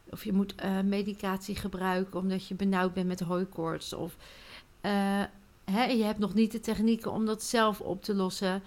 Of 0.10 0.24
je 0.24 0.34
moet 0.34 0.56
eh, 0.56 0.80
medicatie 0.80 1.56
gebruiken 1.56 2.20
omdat 2.20 2.48
je 2.48 2.56
benauwd 2.56 2.94
bent 2.94 3.08
met 3.08 3.20
hooikoorts. 3.20 3.94
Of 3.94 4.16
eh, 4.82 5.24
hè, 5.72 5.84
je 5.84 6.04
hebt 6.04 6.20
nog 6.20 6.34
niet 6.34 6.52
de 6.52 6.60
technieken 6.60 7.12
om 7.12 7.26
dat 7.26 7.44
zelf 7.44 7.82
op 7.82 8.04
te 8.04 8.16
lossen. 8.16 8.64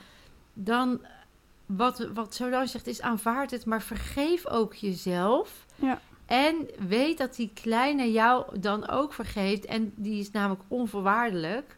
Dan, 0.52 1.00
wat, 1.66 2.08
wat 2.14 2.34
Solange 2.34 2.66
zegt, 2.66 2.86
is 2.86 3.00
aanvaard 3.00 3.50
het, 3.50 3.66
maar 3.66 3.82
vergeef 3.82 4.46
ook 4.46 4.74
jezelf. 4.74 5.66
Ja. 5.76 6.00
En 6.26 6.68
weet 6.88 7.18
dat 7.18 7.34
die 7.34 7.50
kleine 7.54 8.12
jou 8.12 8.58
dan 8.60 8.88
ook 8.88 9.12
vergeeft. 9.12 9.64
En 9.64 9.92
die 9.96 10.20
is 10.20 10.30
namelijk 10.30 10.62
onvoorwaardelijk. 10.68 11.77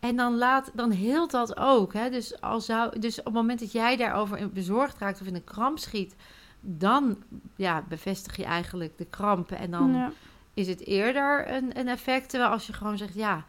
En 0.00 0.16
dan, 0.16 0.38
laat, 0.38 0.70
dan 0.74 0.90
heelt 0.90 1.30
dat 1.30 1.56
ook. 1.56 1.92
Hè? 1.92 2.10
Dus, 2.10 2.40
als 2.40 2.64
zou, 2.64 2.98
dus 2.98 3.18
op 3.18 3.24
het 3.24 3.34
moment 3.34 3.60
dat 3.60 3.72
jij 3.72 3.96
daarover 3.96 4.38
in- 4.38 4.52
bezorgd 4.52 4.98
raakt 4.98 5.20
of 5.20 5.26
in 5.26 5.34
een 5.34 5.44
kramp 5.44 5.78
schiet, 5.78 6.14
dan 6.60 7.16
ja, 7.56 7.84
bevestig 7.88 8.36
je 8.36 8.44
eigenlijk 8.44 8.98
de 8.98 9.06
krampen. 9.10 9.58
En 9.58 9.70
dan 9.70 9.92
ja, 9.92 10.12
is 10.54 10.68
het 10.68 10.86
eerder 10.86 11.52
een, 11.52 11.78
een 11.78 11.88
effect. 11.88 12.28
Terwijl 12.28 12.50
als 12.50 12.66
je 12.66 12.72
gewoon 12.72 12.98
zegt, 12.98 13.14
ja, 13.14 13.44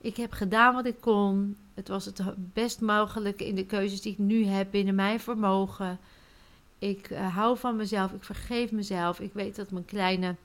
ik 0.00 0.16
heb 0.16 0.32
gedaan 0.32 0.74
wat 0.74 0.86
ik 0.86 1.00
kon. 1.00 1.56
Het 1.74 1.88
was 1.88 2.04
het 2.04 2.22
best 2.36 2.80
mogelijke 2.80 3.46
in 3.46 3.54
de 3.54 3.66
keuzes 3.66 4.00
die 4.00 4.12
ik 4.12 4.18
nu 4.18 4.44
heb 4.44 4.70
binnen 4.70 4.94
mijn 4.94 5.20
vermogen. 5.20 5.98
Ik 6.78 7.10
eh, 7.10 7.36
hou 7.36 7.58
van 7.58 7.76
mezelf, 7.76 8.12
ik 8.12 8.24
vergeef 8.24 8.72
mezelf. 8.72 9.20
Ik 9.20 9.32
weet 9.32 9.56
dat 9.56 9.70
mijn 9.70 9.84
kleine 9.84 10.36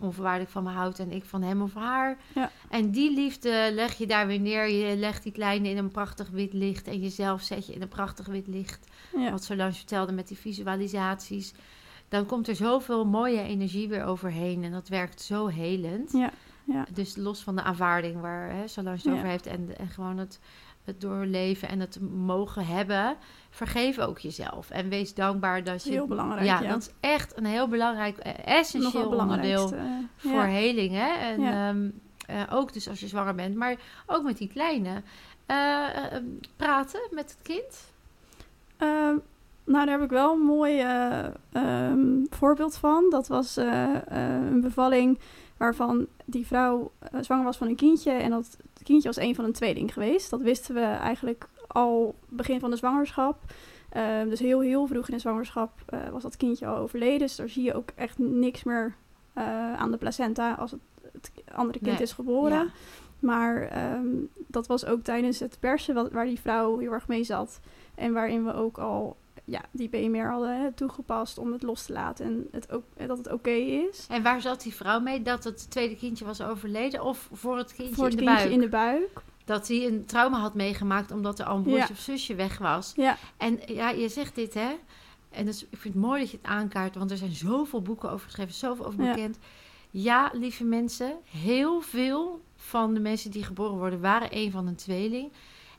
onvoorwaardelijk 0.00 0.50
van 0.50 0.62
me 0.62 0.70
houdt 0.70 0.98
en 0.98 1.10
ik 1.10 1.24
van 1.24 1.42
hem 1.42 1.62
of 1.62 1.74
haar. 1.74 2.16
Ja. 2.34 2.50
En 2.68 2.90
die 2.90 3.14
liefde 3.14 3.70
leg 3.72 3.94
je 3.94 4.06
daar 4.06 4.26
weer 4.26 4.40
neer. 4.40 4.68
Je 4.68 4.96
legt 4.96 5.22
die 5.22 5.32
kleine 5.32 5.68
in 5.68 5.76
een 5.76 5.90
prachtig 5.90 6.28
wit 6.28 6.52
licht 6.52 6.86
en 6.86 7.00
jezelf 7.00 7.42
zet 7.42 7.66
je 7.66 7.72
in 7.72 7.82
een 7.82 7.88
prachtig 7.88 8.26
wit 8.26 8.46
licht 8.46 8.86
ja, 9.16 9.30
wat 9.30 9.44
Solange 9.44 9.72
vertelde 9.72 10.12
met 10.12 10.28
die 10.28 10.38
visualisaties. 10.38 11.54
Dan 12.08 12.26
komt 12.26 12.48
er 12.48 12.56
zoveel 12.56 13.04
mooie 13.04 13.42
energie 13.42 13.88
weer 13.88 14.04
overheen. 14.04 14.64
En 14.64 14.72
dat 14.72 14.88
werkt 14.88 15.20
zo 15.20 15.46
helend. 15.46 16.12
ja, 16.12 16.30
ja. 16.64 16.86
Dus 16.92 17.16
los 17.16 17.42
van 17.42 17.56
de 17.56 17.62
aanvaarding 17.62 18.20
waar 18.20 18.50
hè, 18.50 18.68
Solange 18.68 18.96
het 18.96 19.08
over 19.08 19.26
heeft. 19.26 19.46
En, 19.46 19.78
en 19.78 19.88
gewoon 19.88 20.18
het, 20.18 20.40
het 20.84 21.00
doorleven 21.00 21.68
en 21.68 21.80
het 21.80 21.98
mogen 22.00 22.66
hebben. 22.66 23.16
Vergeef 23.50 23.98
ook 23.98 24.18
jezelf. 24.18 24.70
En 24.70 24.88
wees 24.88 25.14
dankbaar 25.14 25.64
dat 25.64 25.84
je... 25.84 25.90
Heel 25.90 26.06
belangrijk, 26.06 26.44
Ja, 26.46 26.60
ja. 26.60 26.68
dat 26.68 26.80
is 26.80 26.90
echt 27.00 27.36
een 27.36 27.44
heel 27.44 27.68
belangrijk, 27.68 28.18
eh, 28.18 28.32
essentieel 28.56 29.08
onderdeel 29.08 29.68
belangrijkste. 29.68 30.06
voor 30.16 30.30
ja. 30.30 30.44
heling. 30.46 30.92
Hè? 30.92 31.12
En 31.12 31.40
Ja. 31.40 31.68
ehm, 31.68 31.88
eh, 32.26 32.42
ook 32.50 32.72
dus 32.72 32.88
als 32.88 33.00
je 33.00 33.08
zwanger 33.08 33.34
bent. 33.34 33.54
Maar 33.54 33.76
ook 34.06 34.22
met 34.22 34.38
die 34.38 34.48
kleine. 34.48 35.02
Eh, 35.46 36.14
eh, 36.14 36.22
praten 36.56 37.00
met 37.10 37.30
het 37.30 37.38
kind. 37.42 37.92
Ehm, 38.76 39.16
nou, 39.64 39.86
daar 39.86 39.94
heb 39.98 40.02
ik 40.02 40.10
wel 40.10 40.32
een 40.32 40.40
mooi 40.40 40.80
eh, 40.80 41.24
ehm, 41.52 42.06
voorbeeld 42.30 42.76
van. 42.76 43.06
Dat 43.10 43.28
was 43.28 43.56
eh, 43.56 43.94
eh, 43.94 44.50
een 44.50 44.60
bevalling 44.60 45.18
waarvan 45.56 46.06
die 46.24 46.46
vrouw 46.46 46.90
eh, 46.98 47.20
zwanger 47.22 47.44
was 47.44 47.56
van 47.56 47.68
een 47.68 47.76
kindje. 47.76 48.10
En 48.10 48.30
dat 48.30 48.56
kindje 48.82 49.08
was 49.08 49.16
een 49.16 49.34
van 49.34 49.44
een 49.44 49.52
tweeling 49.52 49.92
geweest. 49.92 50.30
Dat 50.30 50.40
wisten 50.40 50.74
we 50.74 50.80
eigenlijk 50.80 51.48
al 51.66 52.14
begin 52.28 52.60
van 52.60 52.70
de 52.70 52.76
zwangerschap. 52.76 53.42
Ehm, 53.90 54.28
dus 54.28 54.40
heel, 54.40 54.60
heel 54.60 54.86
vroeg 54.86 55.08
in 55.08 55.14
de 55.14 55.20
zwangerschap 55.20 55.70
eh, 55.86 56.08
was 56.08 56.22
dat 56.22 56.36
kindje 56.36 56.66
al 56.66 56.76
overleden. 56.76 57.18
Dus 57.18 57.36
daar 57.36 57.48
zie 57.48 57.62
je 57.62 57.74
ook 57.74 57.88
echt 57.94 58.18
niks 58.18 58.64
meer 58.64 58.94
eh, 59.32 59.74
aan 59.74 59.90
de 59.90 59.96
placenta 59.96 60.52
als 60.54 60.70
het, 60.70 60.80
het 61.12 61.30
andere 61.54 61.78
kind 61.78 61.90
Nee, 61.92 62.02
is 62.02 62.12
geboren. 62.12 62.52
ja. 62.64 62.66
Maar 63.18 63.62
ehm, 63.62 64.06
dat 64.46 64.66
was 64.66 64.86
ook 64.86 65.02
tijdens 65.02 65.40
het 65.40 65.56
persen 65.60 65.94
wat, 65.94 66.12
waar 66.12 66.24
die 66.24 66.40
vrouw 66.40 66.78
heel 66.78 66.92
erg 66.92 67.08
mee 67.08 67.24
zat. 67.24 67.60
En 67.94 68.12
waarin 68.12 68.44
we 68.44 68.54
ook 68.54 68.78
al 68.78 69.16
ja, 69.44 69.60
die 69.70 69.88
BMR 69.88 70.30
hadden 70.30 70.74
toegepast 70.74 71.38
om 71.38 71.52
het 71.52 71.62
los 71.62 71.84
te 71.86 71.92
laten. 71.92 72.24
En 72.26 72.48
het 72.50 72.72
ook, 72.72 72.84
dat 73.06 73.18
het 73.18 73.32
oké 73.32 73.50
is. 73.50 74.06
En 74.10 74.22
waar 74.22 74.40
zat 74.40 74.62
die 74.62 74.74
vrouw 74.74 75.00
mee? 75.00 75.22
Dat 75.22 75.44
het 75.44 75.70
tweede 75.70 75.96
kindje 75.96 76.24
was 76.24 76.42
overleden? 76.42 77.04
Of 77.04 77.28
voor 77.32 77.56
het 77.56 77.74
kindje 77.74 77.94
Voor 77.94 78.04
het 78.04 78.12
in 78.14 78.18
de 78.18 78.24
kindje 78.24 78.42
buik? 78.44 78.54
in 78.54 78.60
de 78.60 78.68
buik. 78.68 79.22
Dat 79.44 79.68
hij 79.68 79.86
een 79.86 80.04
trauma 80.04 80.38
had 80.38 80.54
meegemaakt 80.54 81.10
omdat 81.10 81.38
er 81.38 81.44
al 81.46 81.56
een 81.56 81.62
broertje 81.62 81.84
Ja. 81.86 81.92
of 81.92 81.98
zusje 81.98 82.34
weg 82.34 82.58
was. 82.58 82.92
Ja, 82.96 83.16
En 83.36 83.60
ja, 83.66 83.90
je 83.90 84.08
zegt 84.08 84.34
dit 84.34 84.54
hè. 84.54 84.70
En 85.30 85.44
dus, 85.44 85.62
ik 85.62 85.78
vind 85.78 85.94
het 85.94 86.02
mooi 86.02 86.20
dat 86.20 86.30
je 86.30 86.36
het 86.36 86.46
aankaart. 86.46 86.94
Want 86.94 87.10
er 87.10 87.16
zijn 87.16 87.32
zoveel 87.32 87.82
boeken 87.82 88.10
over 88.10 88.24
geschreven. 88.26 88.54
Zoveel 88.54 88.86
over 88.86 89.04
Ja. 89.04 89.14
bekend. 89.14 89.38
Ja, 89.90 90.30
lieve 90.32 90.64
mensen. 90.64 91.12
Heel 91.24 91.80
veel 91.80 92.40
van 92.56 92.94
de 92.94 93.00
mensen 93.00 93.30
die 93.30 93.44
geboren 93.44 93.76
worden 93.78 94.00
waren 94.00 94.28
een 94.30 94.50
van 94.50 94.66
een 94.66 94.76
tweeling. 94.76 95.32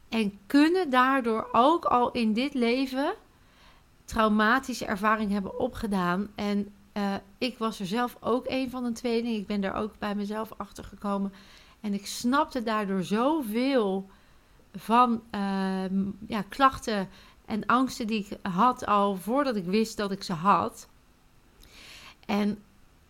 En 0.09 0.39
kunnen 0.47 0.89
daardoor 0.89 1.49
ook 1.51 1.85
al 1.85 2.11
in 2.11 2.33
dit 2.33 2.53
leven 2.53 3.13
traumatische 4.05 4.85
ervaring 4.85 5.31
hebben 5.31 5.59
opgedaan. 5.59 6.27
En 6.35 6.73
eh, 6.91 7.13
ik 7.37 7.57
was 7.57 7.79
er 7.79 7.85
zelf 7.85 8.17
ook 8.19 8.45
een 8.47 8.69
van 8.69 8.83
een 8.85 8.93
tweeling. 8.93 9.35
Ik 9.35 9.47
ben 9.47 9.61
daar 9.61 9.75
ook 9.75 9.99
bij 9.99 10.15
mezelf 10.15 10.51
achter 10.57 10.83
gekomen. 10.83 11.33
En 11.81 11.93
ik 11.93 12.07
snapte 12.07 12.63
daardoor 12.63 13.03
zoveel 13.03 14.09
van 14.75 15.21
ehm, 15.29 16.03
ja, 16.27 16.41
klachten 16.49 17.09
en 17.45 17.65
angsten 17.65 18.07
die 18.07 18.27
ik 18.29 18.37
had 18.51 18.85
al 18.85 19.15
voordat 19.15 19.55
ik 19.55 19.65
wist 19.65 19.97
dat 19.97 20.11
ik 20.11 20.23
ze 20.23 20.33
had. 20.33 20.87
En 22.25 22.63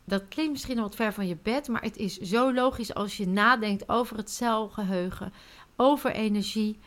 dat 0.04 0.28
klinkt 0.28 0.52
misschien 0.52 0.80
wat 0.80 0.96
ver 0.96 1.14
van 1.14 1.28
je 1.28 1.38
bed, 1.44 1.68
maar 1.68 1.82
het 1.82 1.98
is 1.98 2.18
zo 2.18 2.54
logisch 2.54 2.94
als 2.94 3.18
je 3.18 3.28
nadenkt 3.28 3.90
over 3.90 4.18
het 4.18 4.30
celgeheugen, 4.30 5.34
over 5.76 6.12
energie, 6.12 6.80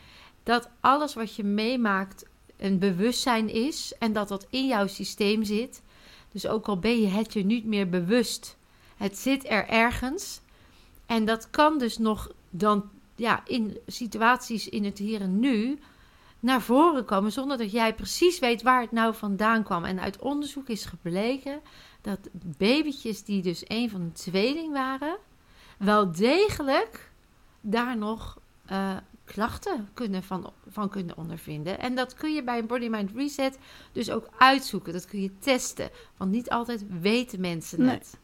dat 0.42 0.70
alles 0.80 1.14
wat 1.14 1.34
je 1.34 1.44
meemaakt 1.44 2.24
een 2.58 2.78
bewustzijn 2.78 3.48
is 3.48 3.92
en 3.98 4.12
dat 4.12 4.28
dat 4.28 4.46
in 4.50 4.66
jouw 4.66 4.86
systeem 4.86 5.44
zit. 5.44 5.82
Dus 6.32 6.46
ook 6.46 6.68
al 6.68 6.78
ben 6.78 7.00
je 7.00 7.06
het 7.06 7.32
je 7.32 7.44
niet 7.44 7.64
meer 7.64 7.88
bewust, 7.88 8.56
het 8.96 9.18
zit 9.18 9.50
er 9.50 9.68
ergens. 9.68 10.40
En 11.06 11.24
dat 11.24 11.50
kan 11.50 11.78
dus 11.78 11.98
nog 11.98 12.32
dan 12.50 12.90
ja, 13.16 13.42
in 13.46 13.78
situaties 13.86 14.68
in 14.68 14.84
het 14.84 14.98
hier 14.98 15.20
en 15.20 15.40
nu 15.40 15.78
naar 16.40 16.62
voren 16.62 17.04
komen 17.04 17.32
zonder 17.32 17.58
dat 17.58 17.70
jij 17.70 17.94
precies 17.94 18.38
weet 18.38 18.62
waar 18.62 18.80
het 18.80 18.92
nou 18.92 19.14
vandaan 19.14 19.62
kwam. 19.62 19.84
En 19.84 20.00
uit 20.00 20.18
onderzoek 20.18 20.68
is 20.68 20.84
gebleken 20.84 21.60
dat 22.00 22.18
babytjes 22.32 23.24
die 23.24 23.42
dus 23.42 23.62
een 23.66 23.90
van 23.90 24.04
de 24.04 24.12
tweeling 24.12 24.72
waren, 24.72 25.16
wel 25.78 26.12
degelijk 26.12 27.10
daar 27.60 27.96
nog 27.96 28.38
eh, 28.66 28.96
klachten 29.32 29.88
kunnen 29.94 30.22
van, 30.22 30.52
van 30.68 30.88
kunnen 30.88 31.16
ondervinden. 31.16 31.78
En 31.78 31.94
dat 31.94 32.14
kun 32.14 32.34
je 32.34 32.42
bij 32.44 32.58
een 32.58 32.66
Body 32.66 32.88
Mind 32.88 33.10
Reset 33.14 33.58
dus 33.92 34.10
ook 34.10 34.28
uitzoeken. 34.38 34.92
Dat 34.92 35.06
kun 35.06 35.22
je 35.22 35.38
testen. 35.38 35.90
Want 36.16 36.30
niet 36.30 36.50
altijd 36.50 36.84
weten 37.00 37.40
mensen 37.40 37.80
Nee. 37.84 37.94
het. 37.94 38.18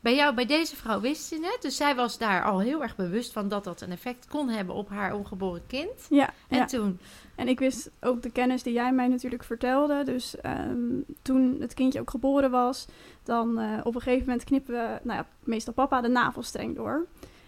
Bij 0.00 0.14
jou, 0.14 0.34
bij 0.34 0.46
deze 0.46 0.76
vrouw 0.76 1.00
wist 1.00 1.24
ze 1.24 1.34
het. 1.34 1.58
Dus 1.60 1.76
zij 1.76 1.94
was 1.94 2.18
daar 2.18 2.44
al 2.44 2.58
heel 2.60 2.82
erg 2.82 2.96
bewust 2.96 3.32
van 3.32 3.48
dat 3.48 3.64
dat 3.64 3.80
een 3.80 3.90
effect 3.90 4.26
kon 4.28 4.48
hebben 4.48 4.74
op 4.74 4.88
haar 4.88 5.14
ongeboren 5.14 5.62
kind. 5.66 6.06
ja, 6.10 6.30
En 6.48 6.58
ja. 6.58 6.64
toen, 6.64 6.98
En 7.34 7.48
ik 7.48 7.58
wist 7.58 7.90
ook 8.00 8.22
de 8.22 8.30
kennis 8.30 8.62
die 8.62 8.72
jij 8.72 8.92
mij 8.92 9.08
natuurlijk 9.08 9.44
vertelde. 9.44 10.04
Dus 10.04 10.36
ehm, 10.40 10.78
toen 11.22 11.56
het 11.60 11.74
kindje 11.74 12.00
ook 12.00 12.10
geboren 12.10 12.50
was, 12.50 12.86
dan 13.22 13.58
eh, 13.58 13.78
op 13.82 13.94
een 13.94 14.00
gegeven 14.00 14.26
moment 14.26 14.44
knippen 14.44 14.74
we, 14.74 14.98
nou 15.02 15.18
ja, 15.18 15.26
meestal 15.44 15.72
papa, 15.72 16.00
de 16.00 16.08
navelstreng 16.08 16.76
door. 16.76 17.06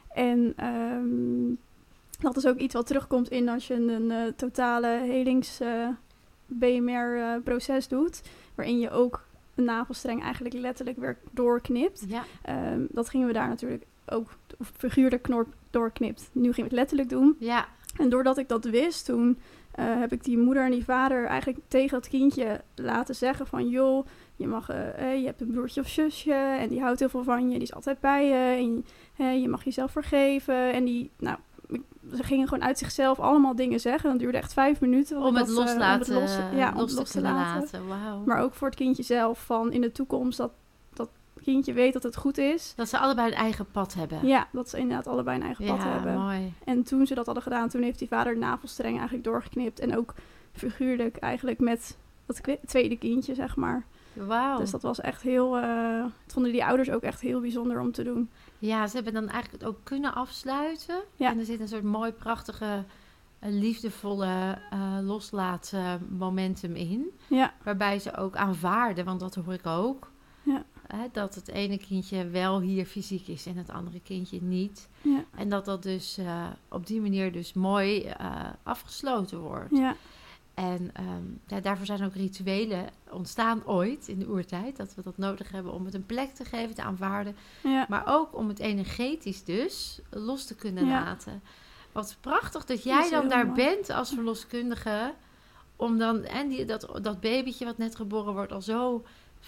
En 0.09 0.53
ehm, 0.57 1.55
dat 2.23 2.37
is 2.37 2.47
ook 2.47 2.59
iets 2.59 2.75
wat 2.75 2.87
terugkomt 2.87 3.31
in 3.31 3.49
als 3.49 3.67
je 3.67 3.75
een 3.75 4.11
eh, 4.11 4.33
totale 4.37 4.87
helings 4.87 5.61
eh, 5.61 5.89
BMR 6.47 7.17
eh, 7.17 7.43
proces 7.45 7.89
doet. 7.89 8.23
Waarin 8.55 8.79
je 8.79 8.91
ook 8.91 9.25
een 9.55 9.65
navelstreng 9.65 10.23
eigenlijk 10.23 10.55
letterlijk 10.55 10.99
weer 10.99 11.19
doorknipt. 11.31 12.05
ja, 12.09 12.25
Ehm, 12.43 12.81
dat 12.91 13.09
gingen 13.09 13.27
we 13.27 13.33
daar 13.33 13.49
natuurlijk 13.49 13.85
ook 14.07 14.35
of 14.59 14.73
figuurlijk 14.77 15.23
knor 15.23 15.47
doorknipt. 15.71 16.31
Nu 16.33 16.53
gingen 16.53 16.71
we 16.71 16.77
het 16.77 16.91
letterlijk 16.91 17.09
doen. 17.09 17.37
ja, 17.39 17.69
En 17.97 18.09
doordat 18.09 18.39
ik 18.39 18.49
dat 18.49 18.65
wist, 18.65 19.05
toen 19.05 19.39
heb 19.81 20.13
ik 20.13 20.25
die 20.25 20.39
moeder 20.39 20.65
en 20.65 20.71
die 20.71 20.85
vader 20.85 21.25
eigenlijk 21.25 21.59
tegen 21.69 21.97
het 21.97 22.09
kindje 22.09 22.61
laten 22.75 23.15
zeggen 23.15 23.47
van... 23.47 23.69
joh, 23.69 24.07
je, 24.37 24.47
mag, 24.47 24.67
je 24.97 25.23
hebt 25.25 25.41
een 25.41 25.51
broertje 25.51 25.81
of 25.81 25.89
zusje 25.89 26.33
en 26.35 26.69
die 26.69 26.81
houdt 26.81 26.99
heel 26.99 27.09
veel 27.09 27.25
van 27.25 27.45
je. 27.51 27.53
Die 27.55 27.63
is 27.63 27.75
altijd 27.75 28.01
bij 28.01 28.27
je 28.27 28.83
en 29.17 29.41
je 29.41 29.49
mag 29.49 29.65
jezelf 29.65 29.91
vergeven. 29.91 30.73
En 30.73 30.85
die, 30.85 31.11
nou, 31.19 31.39
ze 32.15 32.23
gingen 32.23 32.49
gewoon 32.49 32.65
uit 32.65 32.79
zichzelf 32.79 33.21
allemaal 33.21 33.57
dingen 33.57 33.81
zeggen. 33.81 34.11
Dat 34.11 34.19
duurde 34.19 34.39
echt 34.39 34.53
vijf 34.53 34.81
minuten. 34.81 35.17
om 35.23 35.37
het 35.37 35.47
dat, 35.47 35.55
loslaten, 35.55 36.15
los, 36.15 36.37
ja, 36.55 36.71
om 36.71 36.79
los 36.79 36.91
het 36.91 36.99
los 36.99 37.11
te 37.11 37.21
laten. 37.21 37.81
Maar 38.25 38.41
ook 38.41 38.55
voor 38.55 38.69
het 38.69 38.77
kindje 38.77 39.03
zelf 39.03 39.45
van 39.45 39.73
in 39.73 39.81
de 39.81 39.93
toekomst 39.93 40.39
dat, 40.39 40.53
dat 40.93 41.09
kindje 41.43 41.73
weet 41.73 41.93
dat 41.93 42.03
het 42.03 42.17
goed 42.17 42.39
is. 42.39 42.73
Dat 42.77 42.89
ze 42.89 42.99
allebei 42.99 43.29
een 43.29 43.37
eigen 43.37 43.67
pad 43.71 43.95
hebben. 43.95 44.27
Ja, 44.27 44.47
dat 44.53 44.69
ze 44.69 44.79
inderdaad 44.79 45.07
allebei 45.07 45.37
een 45.37 45.45
eigen 45.45 45.67
pad 45.67 45.77
ja, 45.77 45.89
hebben. 45.89 46.19
mooi. 46.19 46.53
En 46.65 46.83
toen 46.83 47.07
ze 47.07 47.15
dat 47.15 47.25
hadden 47.25 47.45
gedaan, 47.45 47.69
toen 47.69 47.83
heeft 47.83 47.99
die 47.99 48.09
vader 48.09 48.35
de 48.35 48.41
navelstreng 48.41 48.95
eigenlijk 48.95 49.25
doorgeknipt. 49.25 49.81
En 49.81 49.97
ook 49.97 50.15
figuurlijk 50.53 51.17
eigenlijk 51.17 51.61
met 51.61 51.97
dat 52.27 52.41
tweede 52.67 52.99
kindje, 52.99 53.35
zeg 53.35 53.57
maar. 53.57 53.85
Wauw. 54.13 54.59
Dus 54.59 54.71
dat 54.71 54.83
was 54.83 55.01
echt 55.01 55.23
heel... 55.23 55.57
eh 55.57 56.03
dat 56.25 56.33
vonden 56.33 56.53
die 56.53 56.65
ouders 56.65 56.91
ook 56.91 57.03
echt 57.03 57.21
heel 57.21 57.41
bijzonder 57.41 57.81
om 57.81 57.93
te 57.93 58.03
doen. 58.03 58.31
Ja, 58.63 58.87
ze 58.87 58.95
hebben 58.95 59.13
dan 59.13 59.29
eigenlijk 59.29 59.63
het 59.63 59.73
ook 59.73 59.79
kunnen 59.83 60.15
afsluiten. 60.15 61.03
Ja. 61.17 61.31
En 61.31 61.39
er 61.39 61.45
zit 61.45 61.61
een 61.61 61.69
soort 61.69 61.83
mooi, 61.83 62.13
prachtige, 62.13 62.85
eh, 63.39 63.51
liefdevolle 63.53 64.59
eh 64.71 64.99
loslaten 65.03 66.07
momentum 66.19 66.75
in. 66.75 67.11
Ja, 67.27 67.55
Waarbij 67.63 67.99
ze 67.99 68.17
ook 68.17 68.37
aanvaarden, 68.37 69.05
want 69.05 69.21
dat 69.21 69.35
hoor 69.35 69.53
ik 69.53 69.67
ook. 69.67 70.11
Ja. 70.43 70.65
Hè, 70.87 71.07
dat 71.13 71.35
het 71.35 71.49
ene 71.49 71.79
kindje 71.79 72.29
wel 72.29 72.61
hier 72.61 72.85
fysiek 72.87 73.27
is 73.29 73.47
en 73.47 73.57
het 73.57 73.71
andere 73.71 74.01
kindje 74.01 74.43
niet. 74.43 74.89
ja, 75.03 75.25
En 75.35 75.49
dat 75.49 75.65
dat 75.65 75.83
dus 75.83 76.19
eh, 76.19 76.47
op 76.69 76.87
die 76.87 77.01
manier 77.01 77.33
dus 77.33 77.53
mooi 77.53 78.13
afgesloten 78.63 79.39
wordt. 79.39 79.77
ja, 79.77 79.97
En 80.55 80.91
ehm, 80.95 81.23
ja, 81.47 81.61
daarvoor 81.61 81.87
zijn 81.87 82.05
ook 82.05 82.15
rituelen 82.15 82.87
ontstaan 83.11 83.63
ooit 83.67 84.09
in 84.09 84.19
de 84.19 84.29
oertijd. 84.29 84.77
Dat 84.77 84.95
we 84.95 85.03
dat 85.03 85.19
nodig 85.19 85.51
hebben 85.51 85.73
om 85.73 85.85
het 85.85 85.95
een 85.95 86.07
plek 86.07 86.35
te 86.35 86.45
geven, 86.45 86.75
te 86.75 86.83
aanvaarden. 86.83 87.37
ja. 87.63 87.87
Maar 87.89 88.03
ook 88.07 88.37
om 88.37 88.49
het 88.49 88.59
energetisch 88.59 89.45
dus 89.45 90.01
los 90.11 90.45
te 90.45 90.55
kunnen 90.55 90.87
Ja. 90.87 91.05
laten. 91.05 91.43
Wat 91.93 92.17
prachtig 92.21 92.65
dat 92.65 92.83
jij 92.83 93.11
dan 93.11 93.29
daar 93.29 93.47
mooi. 93.47 93.57
bent 93.57 93.91
als 93.91 94.11
verloskundige. 94.15 95.13
Om 95.77 95.99
dan 95.99 96.25
en 96.25 96.49
die, 96.49 96.65
dat, 96.65 96.89
dat 97.03 97.21
babytje 97.21 97.65
wat 97.65 97.79
net 97.79 97.97
geboren 97.97 98.33
wordt 98.33 98.53
al 98.53 98.63
zo 98.63 99.05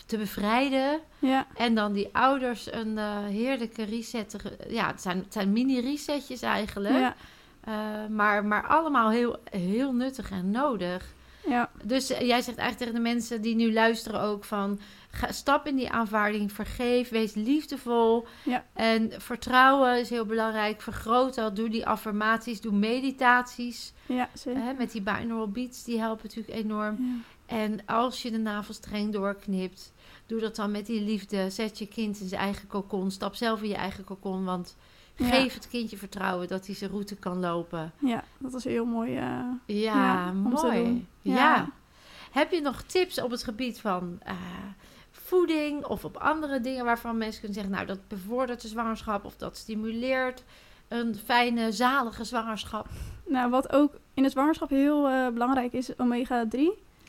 te 0.07 0.17
bevrijden. 0.19 1.01
ja. 1.19 1.47
En 1.55 1.75
dan 1.75 1.93
die 1.93 2.09
ouders 2.13 2.73
een 2.73 2.99
eh, 2.99 3.19
heerlijke 3.25 3.83
reset. 3.83 4.29
te- 4.31 4.57
Ja, 4.69 4.87
het 4.87 5.01
zijn, 5.03 5.19
het 5.19 5.33
zijn 5.33 5.53
mini-resetjes 5.53 6.43
eigenlijk. 6.43 6.95
ja. 6.99 7.15
Eh, 7.65 8.07
maar, 8.11 8.45
maar 8.45 8.67
allemaal 8.67 9.11
heel, 9.11 9.37
heel 9.51 9.93
nuttig 9.93 10.31
en 10.31 10.51
nodig. 10.51 11.15
ja. 11.47 11.71
Dus 11.83 12.11
eh, 12.11 12.21
jij 12.21 12.43
zegt 12.43 12.59
eigenlijk 12.59 12.79
tegen 12.79 12.95
de 12.95 13.11
mensen 13.11 13.41
die 13.41 13.55
nu 13.55 13.73
luisteren 13.73 14.21
ook 14.21 14.45
van... 14.45 14.81
Ga, 15.11 15.33
stap 15.33 15.67
in 15.67 15.77
die 15.77 15.91
aanvaarding, 15.91 16.53
vergeef, 16.53 17.09
wees 17.09 17.35
liefdevol. 17.35 18.27
Ja. 18.45 18.65
En 18.73 19.13
vertrouwen 19.19 19.99
is 19.99 20.11
heel 20.11 20.25
belangrijk. 20.27 20.83
Vergroot 20.83 21.35
dat, 21.35 21.57
doe 21.57 21.69
die 21.69 21.87
affirmaties, 21.87 22.61
doe 22.61 22.73
meditaties. 22.73 23.93
Ja, 24.07 24.29
zeker. 24.33 24.63
Hè, 24.63 24.73
met 24.73 24.93
die 24.93 25.03
binaural 25.03 25.51
beats, 25.51 25.85
die 25.85 25.99
helpen 25.99 26.27
natuurlijk 26.29 26.57
enorm. 26.65 26.97
Ja. 26.99 27.57
En 27.57 27.87
als 27.87 28.23
je 28.23 28.31
de 28.31 28.39
navelstreng 28.39 29.13
doorknipt, 29.13 29.93
doe 30.27 30.41
dat 30.41 30.57
dan 30.57 30.71
met 30.71 30.87
die 30.87 31.01
liefde. 31.01 31.51
Zet 31.51 31.79
je 31.79 31.87
kind 31.87 32.21
in 32.21 32.29
zijn 32.29 32.41
eigen 32.41 32.67
kokon. 32.67 33.11
Stap 33.11 33.35
zelf 33.35 33.63
in 33.63 33.69
je 33.69 33.75
eigen 33.75 34.05
kokon, 34.05 34.45
want... 34.45 34.77
Ja. 35.17 35.27
Geef 35.29 35.55
het 35.55 35.69
kindje 35.69 35.97
vertrouwen 35.97 36.49
dat 36.49 36.67
hij 36.67 36.75
zijn 36.75 36.91
route 36.91 37.17
kan 37.17 37.41
lopen. 37.41 37.93
ja, 37.99 38.25
dat 38.39 38.55
is 38.55 38.65
heel 38.65 38.85
mooi. 38.85 39.17
eh, 39.17 39.41
Ja, 39.67 40.33
mooi. 40.33 41.07
Ja. 41.21 41.35
Ja. 41.35 41.69
Heb 42.33 42.51
je 42.53 42.61
nog 42.61 42.83
tips 42.83 43.21
op 43.21 43.31
het 43.31 43.43
gebied 43.45 43.81
van 43.81 44.19
eh, 44.23 44.35
voeding 45.11 45.85
of 45.87 46.05
op 46.05 46.17
andere 46.17 46.61
dingen 46.61 46.85
waarvan 46.85 47.19
mensen 47.19 47.41
kunnen 47.41 47.55
zeggen, 47.57 47.75
nou 47.75 47.87
dat 47.87 48.09
bevordert 48.09 48.61
de 48.61 48.69
zwangerschap 48.69 49.25
of 49.25 49.37
dat 49.37 49.57
stimuleert 49.57 50.45
een 50.89 51.15
fijne, 51.25 51.73
zalige 51.73 52.25
zwangerschap? 52.25 52.87
Nou, 53.27 53.51
wat 53.51 53.73
ook 53.73 53.93
in 54.15 54.23
de 54.23 54.29
zwangerschap 54.29 54.69
heel 54.71 55.09
eh, 55.09 55.29
belangrijk 55.29 55.73
is, 55.73 55.91
omega-3. 55.97 56.61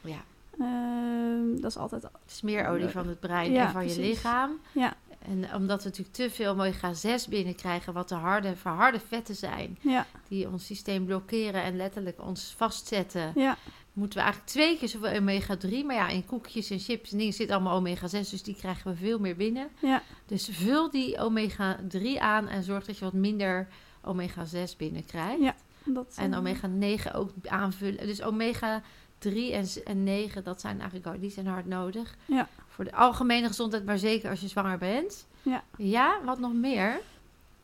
Ja, 0.03 0.23
Ehm, 0.59 1.61
dat 1.61 1.69
is 1.71 1.77
altijd... 1.77 2.07
smeerolie 2.25 2.87
van 2.89 3.07
het 3.07 3.19
brein 3.19 3.55
en 3.55 3.71
van 3.71 3.87
je 3.89 3.99
lichaam. 3.99 4.51
Ja, 4.71 4.93
En 5.27 5.53
omdat 5.55 5.83
we 5.83 5.89
natuurlijk 5.89 6.15
te 6.15 6.29
veel 6.29 6.51
omega-6 6.51 7.29
binnenkrijgen, 7.29 7.93
wat 7.93 8.09
de 8.09 8.15
harde, 8.15 8.55
verharde 8.55 8.99
vetten 9.07 9.35
zijn, 9.35 9.77
ja, 9.81 10.05
die 10.27 10.49
ons 10.49 10.65
systeem 10.65 11.05
blokkeren 11.05 11.63
en 11.63 11.75
letterlijk 11.75 12.21
ons 12.21 12.53
vastzetten, 12.57 13.31
ja, 13.35 13.57
moeten 13.93 14.17
we 14.17 14.23
eigenlijk 14.23 14.53
twee 14.53 14.77
keer 14.77 14.87
zoveel 14.89 15.19
omega-3. 15.19 15.85
Maar 15.85 15.95
ja, 15.95 16.07
in 16.09 16.25
koekjes 16.25 16.69
en 16.69 16.79
chips 16.79 17.11
en 17.11 17.17
dingen 17.17 17.33
zit 17.33 17.51
allemaal 17.51 17.75
omega-6, 17.77 18.09
dus 18.29 18.43
die 18.43 18.55
krijgen 18.55 18.91
we 18.91 18.97
veel 18.97 19.19
meer 19.19 19.35
binnen. 19.35 19.69
ja, 19.81 20.01
Dus 20.25 20.49
vul 20.51 20.89
die 20.91 21.17
omega-3 21.17 22.19
aan 22.19 22.47
en 22.47 22.63
zorg 22.63 22.85
dat 22.85 22.97
je 22.97 23.05
wat 23.05 23.13
minder 23.13 23.67
omega-6 24.01 24.77
binnenkrijgt. 24.77 25.41
Ja. 25.41 25.55
dat, 25.83 26.13
En 26.15 26.33
eh, 26.33 26.39
omega-9 26.39 27.11
ook 27.15 27.31
aanvullen. 27.47 28.07
Dus 28.07 28.21
omega-3 28.21 29.51
en, 29.51 29.65
z- 29.65 29.77
en 29.77 30.03
9, 30.03 30.43
dat 30.43 30.61
zijn 30.61 30.79
eigenlijk 30.81 31.21
die 31.21 31.29
zijn 31.29 31.47
hard 31.47 31.65
nodig. 31.65 32.15
Ja. 32.25 32.49
Voor 32.75 32.85
de 32.85 32.95
algemene 32.95 33.47
gezondheid, 33.47 33.85
maar 33.85 33.97
zeker 33.97 34.29
als 34.29 34.41
je 34.41 34.47
zwanger 34.47 34.77
bent. 34.77 35.27
Ja. 35.41 35.63
Ja, 35.77 36.19
wat 36.25 36.39
nog 36.39 36.53
meer? 36.53 36.99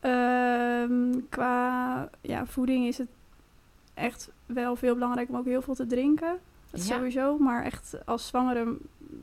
Ehm, 0.00 1.20
qua 1.28 2.08
ja, 2.20 2.46
voeding 2.46 2.86
is 2.86 2.98
het 2.98 3.08
echt 3.94 4.30
wel 4.46 4.76
veel 4.76 4.94
belangrijk 4.94 5.28
om 5.28 5.36
ook 5.36 5.44
heel 5.44 5.62
veel 5.62 5.74
te 5.74 5.86
drinken. 5.86 6.38
Dat 6.70 6.86
Ja. 6.86 6.94
sowieso. 6.94 7.38
Maar 7.38 7.64
echt 7.64 7.96
als 8.04 8.26
zwangere 8.26 8.76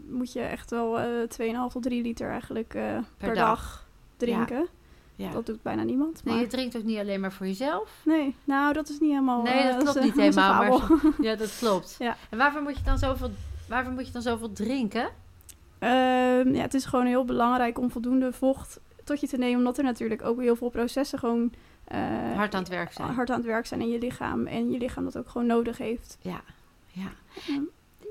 moet 0.09 0.33
je 0.33 0.39
echt 0.39 0.69
wel 0.71 0.99
eh 0.99 1.27
2,5 1.27 1.71
tot 1.71 1.83
3 1.83 2.01
liter 2.01 2.29
eigenlijk 2.29 2.73
eh, 2.73 2.97
per, 3.17 3.35
dag, 3.35 3.87
drinken. 4.17 4.67
Ja. 5.15 5.31
Dat 5.31 5.45
doet 5.45 5.61
bijna 5.61 5.83
niemand. 5.83 6.23
Nee, 6.23 6.33
Maar... 6.33 6.43
je 6.43 6.49
drinkt 6.49 6.77
ook 6.77 6.83
niet 6.83 6.97
alleen 6.99 7.19
maar 7.19 7.31
voor 7.33 7.45
jezelf. 7.45 8.01
Nee, 8.05 8.35
nou 8.43 8.73
dat 8.73 8.89
is 8.89 8.99
niet 8.99 9.09
helemaal... 9.09 9.41
Nee, 9.41 9.63
dat 9.71 9.83
klopt 9.83 10.03
niet 10.03 10.17
eh, 10.17 10.25
is 10.25 10.35
een 10.35 10.41
helemaal, 10.41 10.79
maar-. 10.79 11.11
Ja, 11.27 11.35
dat 11.35 11.57
klopt. 11.57 11.95
Ja. 11.99 12.15
En 12.29 12.37
waarvoor 12.37 12.61
moet 12.61 12.77
je 12.77 12.83
dan 12.83 12.97
zoveel, 12.97 13.29
waarvoor 13.67 13.93
moet 13.93 14.05
je 14.07 14.13
dan 14.13 14.21
zoveel 14.21 14.51
drinken? 14.51 15.09
Ehm, 15.79 16.53
ja, 16.55 16.61
het 16.61 16.73
is 16.73 16.85
gewoon 16.85 17.05
heel 17.05 17.25
belangrijk 17.25 17.79
om 17.79 17.91
voldoende 17.91 18.33
vocht 18.33 18.79
tot 19.03 19.19
je 19.19 19.27
te 19.27 19.37
nemen. 19.37 19.57
Omdat 19.57 19.77
er 19.77 19.83
natuurlijk 19.83 20.23
ook 20.23 20.39
heel 20.41 20.55
veel 20.55 20.69
processen 20.69 21.19
gewoon... 21.19 21.53
eh, 21.85 21.99
Hard 22.35 22.53
aan 22.53 22.59
het 22.59 22.69
werk 22.69 22.91
zijn. 22.91 23.09
hard 23.13 23.29
aan 23.29 23.37
het 23.37 23.45
werk 23.45 23.65
zijn 23.65 23.81
in 23.81 23.89
je 23.89 23.99
lichaam. 23.99 24.45
En 24.47 24.71
je 24.71 24.77
lichaam 24.77 25.03
dat 25.03 25.17
ook 25.17 25.29
gewoon 25.29 25.47
nodig 25.47 25.77
heeft. 25.77 26.17
Ja, 26.21 26.41
ja. 26.91 27.11
Ja. 27.47 27.61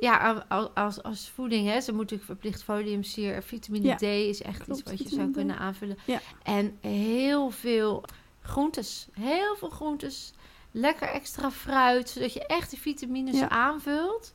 Ja, 0.01 0.45
als, 0.49 0.69
als, 0.75 1.03
als 1.03 1.31
voeding, 1.31 1.69
hè, 1.69 1.81
ze 1.81 1.93
moeten 1.93 2.21
verplicht 2.21 2.63
foliumzuur. 2.63 3.43
Vitamine 3.43 3.87
Ja, 3.87 3.97
D 3.97 4.03
is 4.03 4.43
echt 4.43 4.63
klopt, 4.65 4.81
iets 4.81 4.91
wat 4.91 4.99
je 5.11 5.15
zou 5.17 5.31
D. 5.31 5.35
kunnen 5.35 5.59
aanvullen. 5.59 5.97
Ja. 6.05 6.21
En 6.43 6.77
heel 6.81 7.51
veel 7.51 8.05
groentes. 8.43 9.09
Heel 9.13 9.57
veel 9.57 9.69
groentes. 9.71 10.33
Lekker 10.71 11.09
extra 11.09 11.51
fruit, 11.51 12.09
zodat 12.09 12.33
je 12.33 12.47
echt 12.47 12.71
de 12.71 12.77
vitamines 12.77 13.39
Ja. 13.39 13.49
aanvult. 13.49 14.33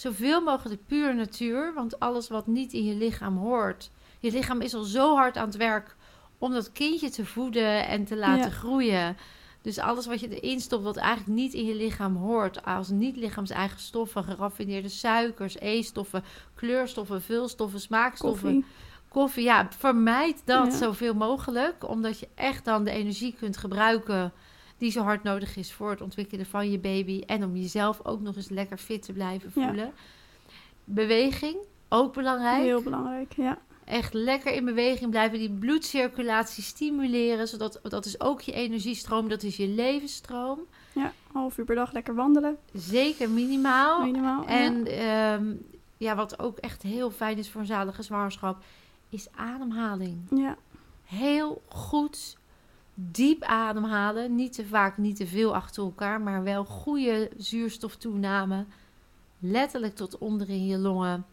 Zoveel 0.00 0.40
mogelijk 0.40 0.86
puur 0.86 1.14
natuur, 1.14 1.74
want 1.74 1.98
alles 1.98 2.28
wat 2.28 2.46
niet 2.46 2.72
in 2.72 2.84
je 2.84 2.94
lichaam 2.94 3.36
hoort. 3.36 3.90
Je 4.18 4.30
lichaam 4.30 4.60
is 4.60 4.74
al 4.74 4.82
zo 4.82 5.14
hard 5.16 5.36
aan 5.36 5.46
het 5.46 5.56
werk 5.56 5.96
om 6.38 6.52
dat 6.52 6.72
kindje 6.72 7.10
te 7.10 7.26
voeden 7.26 7.86
en 7.86 8.04
te 8.04 8.16
laten 8.16 8.50
Ja. 8.50 8.56
groeien. 8.56 9.16
Dus 9.62 9.78
alles 9.78 10.06
wat 10.06 10.20
je 10.20 10.40
erin 10.40 10.60
stopt, 10.60 10.84
wat 10.84 10.96
eigenlijk 10.96 11.38
niet 11.40 11.52
in 11.54 11.64
je 11.64 11.74
lichaam 11.74 12.16
hoort, 12.16 12.64
als 12.64 12.88
niet 12.88 13.16
lichaams-eigen 13.16 13.80
stoffen, 13.80 14.24
geraffineerde 14.24 14.88
suikers, 14.88 15.56
E-stoffen, 15.58 16.24
kleurstoffen, 16.54 17.22
vulstoffen, 17.22 17.80
smaakstoffen, 17.80 18.52
Koffie. 18.54 18.64
koffie, 19.08 19.44
ja, 19.44 19.68
vermijd 19.78 20.42
dat 20.44 20.72
Ja. 20.72 20.78
zoveel 20.78 21.14
mogelijk, 21.14 21.88
omdat 21.88 22.18
je 22.20 22.28
echt 22.34 22.64
dan 22.64 22.84
de 22.84 22.90
energie 22.90 23.34
kunt 23.38 23.56
gebruiken 23.56 24.32
die 24.80 24.90
zo 24.90 25.02
hard 25.02 25.22
nodig 25.22 25.56
is 25.56 25.72
voor 25.72 25.90
het 25.90 26.00
ontwikkelen 26.00 26.46
van 26.46 26.70
je 26.70 26.78
baby 26.78 27.22
en 27.26 27.44
om 27.44 27.56
jezelf 27.56 28.00
ook 28.04 28.20
nog 28.20 28.36
eens 28.36 28.48
lekker 28.48 28.76
fit 28.78 29.02
te 29.02 29.12
blijven 29.12 29.50
Ja. 29.54 29.66
voelen. 29.66 29.92
Beweging, 30.84 31.56
ook 31.88 32.14
belangrijk. 32.14 32.62
Heel 32.62 32.82
belangrijk, 32.82 33.32
ja. 33.36 33.58
Echt 33.84 34.12
lekker 34.14 34.52
in 34.52 34.64
beweging 34.64 35.10
blijven, 35.10 35.38
die 35.38 35.50
bloedcirculatie 35.50 36.62
stimuleren, 36.62 37.48
zodat 37.48 37.80
dat 37.82 38.04
is 38.04 38.20
ook 38.20 38.40
je 38.40 38.52
energiestroom, 38.52 39.28
dat 39.28 39.42
is 39.42 39.56
je 39.56 39.68
levensstroom. 39.68 40.58
Ja, 40.94 41.12
half 41.32 41.58
uur 41.58 41.64
per 41.64 41.74
dag 41.74 41.92
lekker 41.92 42.14
wandelen. 42.14 42.56
Zeker 42.72 43.30
minimaal. 43.30 44.02
Minimaal. 44.04 44.46
En 44.46 44.86
ehm, 44.86 45.52
ja, 45.96 46.14
wat 46.16 46.38
ook 46.38 46.58
echt 46.58 46.82
heel 46.82 47.10
fijn 47.10 47.38
is 47.38 47.50
voor 47.50 47.60
een 47.60 47.66
zalige 47.66 48.02
zwangerschap, 48.02 48.62
is 49.08 49.28
ademhaling. 49.34 50.18
ja. 50.30 50.36
ja. 50.38 50.56
Heel 51.04 51.62
goed, 51.68 52.36
diep 53.10 53.42
ademhalen. 53.42 54.34
Niet 54.34 54.52
te 54.52 54.66
vaak, 54.66 54.98
niet 54.98 55.16
te 55.16 55.26
veel 55.26 55.54
achter 55.54 55.82
elkaar, 55.82 56.20
maar 56.20 56.42
wel 56.42 56.64
goede 56.64 57.30
zuurstoftoename. 57.36 58.64
Letterlijk 59.38 59.94
tot 59.94 60.18
onder 60.18 60.48
in 60.48 60.66
je 60.66 60.78
longen. 60.78 61.24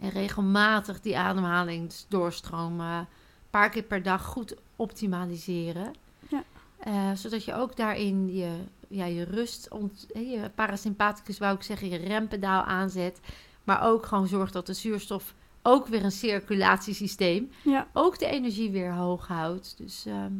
En 0.00 0.10
regelmatig 0.10 1.00
die 1.00 1.18
ademhaling 1.18 1.92
doorstromen. 2.08 2.98
Een 2.98 3.06
paar 3.50 3.70
keer 3.70 3.82
per 3.82 4.02
dag 4.02 4.24
goed 4.24 4.56
optimaliseren. 4.76 5.92
Ja. 6.28 6.44
Eh, 6.78 7.10
zodat 7.14 7.44
je 7.44 7.54
ook 7.54 7.76
daarin 7.76 8.34
je, 8.34 8.50
ja, 8.88 9.04
je 9.04 9.24
rust, 9.24 9.68
ont, 9.70 10.06
je 10.14 10.50
parasympathicus 10.54 11.38
wou 11.38 11.54
ik 11.54 11.62
zeggen, 11.62 11.88
je 11.88 11.96
rempedaal 11.96 12.62
aanzet. 12.62 13.20
Maar 13.64 13.82
ook 13.82 14.06
gewoon 14.06 14.26
zorgt 14.26 14.52
dat 14.52 14.66
de 14.66 14.72
zuurstof 14.72 15.34
ook 15.62 15.86
weer 15.86 16.04
een 16.04 16.12
circulatiesysteem 16.12 17.50
ja. 17.64 17.88
ook 17.92 18.18
de 18.18 18.26
energie 18.26 18.70
weer 18.70 18.92
hoog 18.92 19.26
houdt. 19.26 19.74
Dus 19.76 20.06
ehm, 20.06 20.32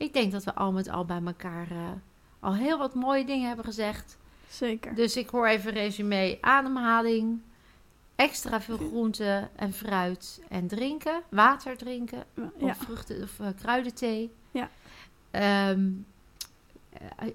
ik 0.00 0.12
denk 0.12 0.32
dat 0.32 0.44
we 0.44 0.54
al 0.54 0.72
met 0.72 0.88
al 0.88 1.04
bij 1.04 1.20
elkaar 1.24 1.70
eh, 1.70 1.90
al 2.40 2.54
heel 2.54 2.78
wat 2.78 2.94
mooie 2.94 3.24
dingen 3.24 3.46
hebben 3.46 3.64
gezegd. 3.64 4.18
zeker. 4.48 4.94
Dus 4.94 5.16
ik 5.16 5.28
hoor 5.28 5.46
even 5.46 5.72
resume. 5.72 6.38
Ademhaling, 6.40 7.40
extra 8.16 8.60
veel 8.60 8.76
groenten 8.76 9.50
en 9.56 9.72
fruit 9.72 10.42
en 10.48 10.66
drinken. 10.66 11.22
Water 11.28 11.76
drinken. 11.76 12.24
Ja. 12.34 12.44
Of 12.58 12.76
vruchten 12.76 13.22
of 13.22 13.38
uh, 13.38 13.46
kruidenthee. 13.60 14.30
Ja. 14.50 14.70
Um, 15.70 16.06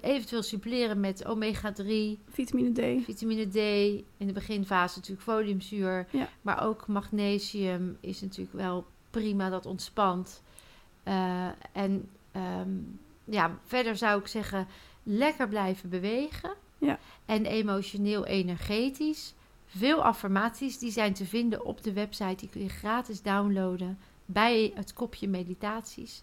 eventueel 0.00 0.42
suppleren 0.42 1.00
met 1.00 1.24
omega-3. 1.24 1.86
Vitamine 2.30 2.72
D. 2.72 3.04
Vitamine 3.04 3.48
D. 3.48 3.56
In 4.16 4.26
de 4.26 4.32
beginfase 4.32 4.96
natuurlijk 4.98 5.26
foliumzuur. 5.26 6.06
Ja. 6.10 6.28
Maar 6.42 6.62
ook 6.64 6.86
magnesium 6.86 7.96
is 8.00 8.20
natuurlijk 8.20 8.56
wel 8.56 8.86
prima. 9.10 9.48
Dat 9.50 9.66
ontspant. 9.66 10.42
Uh, 11.04 11.46
en 11.72 12.08
um, 12.36 12.98
ja, 13.24 13.58
verder 13.64 13.96
zou 13.96 14.20
ik 14.20 14.26
zeggen, 14.26 14.68
lekker 15.02 15.48
blijven 15.48 15.88
bewegen. 15.88 16.54
Ja. 16.78 16.98
En 17.24 17.46
emotioneel 17.46 18.26
energetisch. 18.26 19.34
Veel 19.66 20.02
affirmaties, 20.02 20.78
die 20.78 20.90
zijn 20.90 21.12
te 21.12 21.24
vinden 21.24 21.64
op 21.64 21.82
de 21.82 21.92
website. 21.92 22.36
Die 22.36 22.48
kun 22.48 22.62
je 22.62 22.68
gratis 22.68 23.22
downloaden 23.22 23.98
bij 24.24 24.72
het 24.74 24.92
kopje 24.92 25.28
meditaties. 25.28 26.22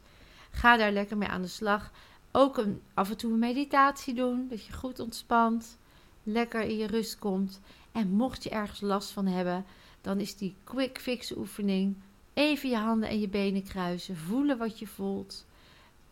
Ga 0.52 0.78
daar 0.78 0.92
lekker 0.92 1.18
mee 1.18 1.30
aan 1.30 1.42
de 1.42 1.48
slag. 1.48 1.92
Ook 2.32 2.58
een, 2.58 2.82
af 2.94 3.10
en 3.10 3.18
toe 3.18 3.32
een 3.34 3.40
meditatie 3.40 4.14
doen, 4.14 4.48
dat 4.50 4.66
je 4.66 4.74
goed 4.74 5.00
ontspant, 5.00 5.78
lekker 6.24 6.62
in 6.62 6.78
je 6.78 6.88
rust 6.88 7.20
komt. 7.20 7.62
En 7.92 8.10
mocht 8.10 8.44
je 8.44 8.50
ergens 8.50 8.82
last 8.82 9.12
van 9.12 9.26
hebben, 9.26 9.66
dan 10.02 10.20
is 10.20 10.36
die 10.36 10.56
quick 10.64 11.00
fix 11.00 11.36
oefening 11.36 11.96
even 12.34 12.70
je 12.70 12.78
handen 12.78 13.10
en 13.10 13.20
je 13.20 13.30
benen 13.30 13.64
kruisen, 13.64 14.18
voelen 14.18 14.58
wat 14.58 14.80
je 14.80 14.88
voelt 14.88 15.46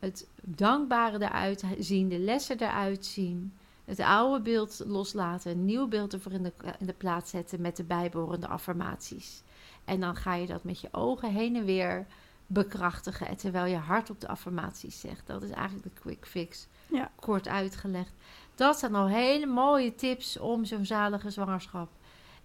het 0.02 0.28
dankbare 0.42 1.22
eruit 1.22 1.64
zien, 1.80 2.10
de 2.10 2.20
lessen 2.20 2.60
eruit 2.60 3.06
zien. 3.06 3.54
Het 3.86 4.00
oude 4.00 4.42
beeld 4.42 4.84
loslaten, 4.86 5.52
een 5.52 5.66
nieuw 5.66 5.88
beeld 5.88 6.14
ervoor 6.14 6.32
in 6.32 6.44
de, 6.44 6.54
in 6.80 6.86
de 6.86 6.94
plaats 6.94 7.30
zetten 7.30 7.62
met 7.62 7.76
de 7.76 7.84
bijbehorende 7.84 8.48
affirmaties. 8.48 9.44
En 9.86 10.00
dan 10.00 10.16
ga 10.16 10.34
je 10.34 10.48
dat 10.48 10.64
met 10.64 10.82
je 10.82 10.88
ogen 10.92 11.32
heen 11.32 11.56
en 11.56 11.66
weer 11.66 12.06
bekrachtigen. 12.48 13.28
En 13.28 13.38
terwijl 13.38 13.66
je 13.66 13.78
hart 13.78 14.10
op 14.10 14.22
de 14.22 14.28
affirmaties 14.28 15.00
zegt. 15.00 15.28
Dat 15.28 15.44
is 15.44 15.50
eigenlijk 15.50 15.84
de 15.84 16.02
quick 16.02 16.26
fix. 16.26 16.68
Ja. 16.88 17.12
Kort 17.16 17.48
uitgelegd. 17.48 18.14
Dat 18.56 18.80
zijn 18.80 18.96
al 18.96 19.08
hele 19.08 19.46
mooie 19.46 19.96
tips 19.96 20.40
om 20.40 20.66
zo'n 20.66 20.86
zalige 20.86 21.30
zwangerschap 21.30 21.90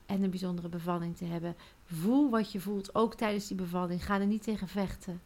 en 0.06 0.22
een 0.22 0.30
bijzondere 0.30 0.68
bevalling 0.68 1.16
te 1.16 1.24
hebben. 1.24 1.56
Voel 1.84 2.30
wat 2.30 2.52
je 2.52 2.60
voelt, 2.60 2.94
ook 2.94 3.14
tijdens 3.14 3.46
die 3.46 3.56
bevalling. 3.56 4.04
Ga 4.04 4.20
er 4.20 4.26
niet 4.26 4.42
tegen 4.42 4.68
vechten. 4.68 5.20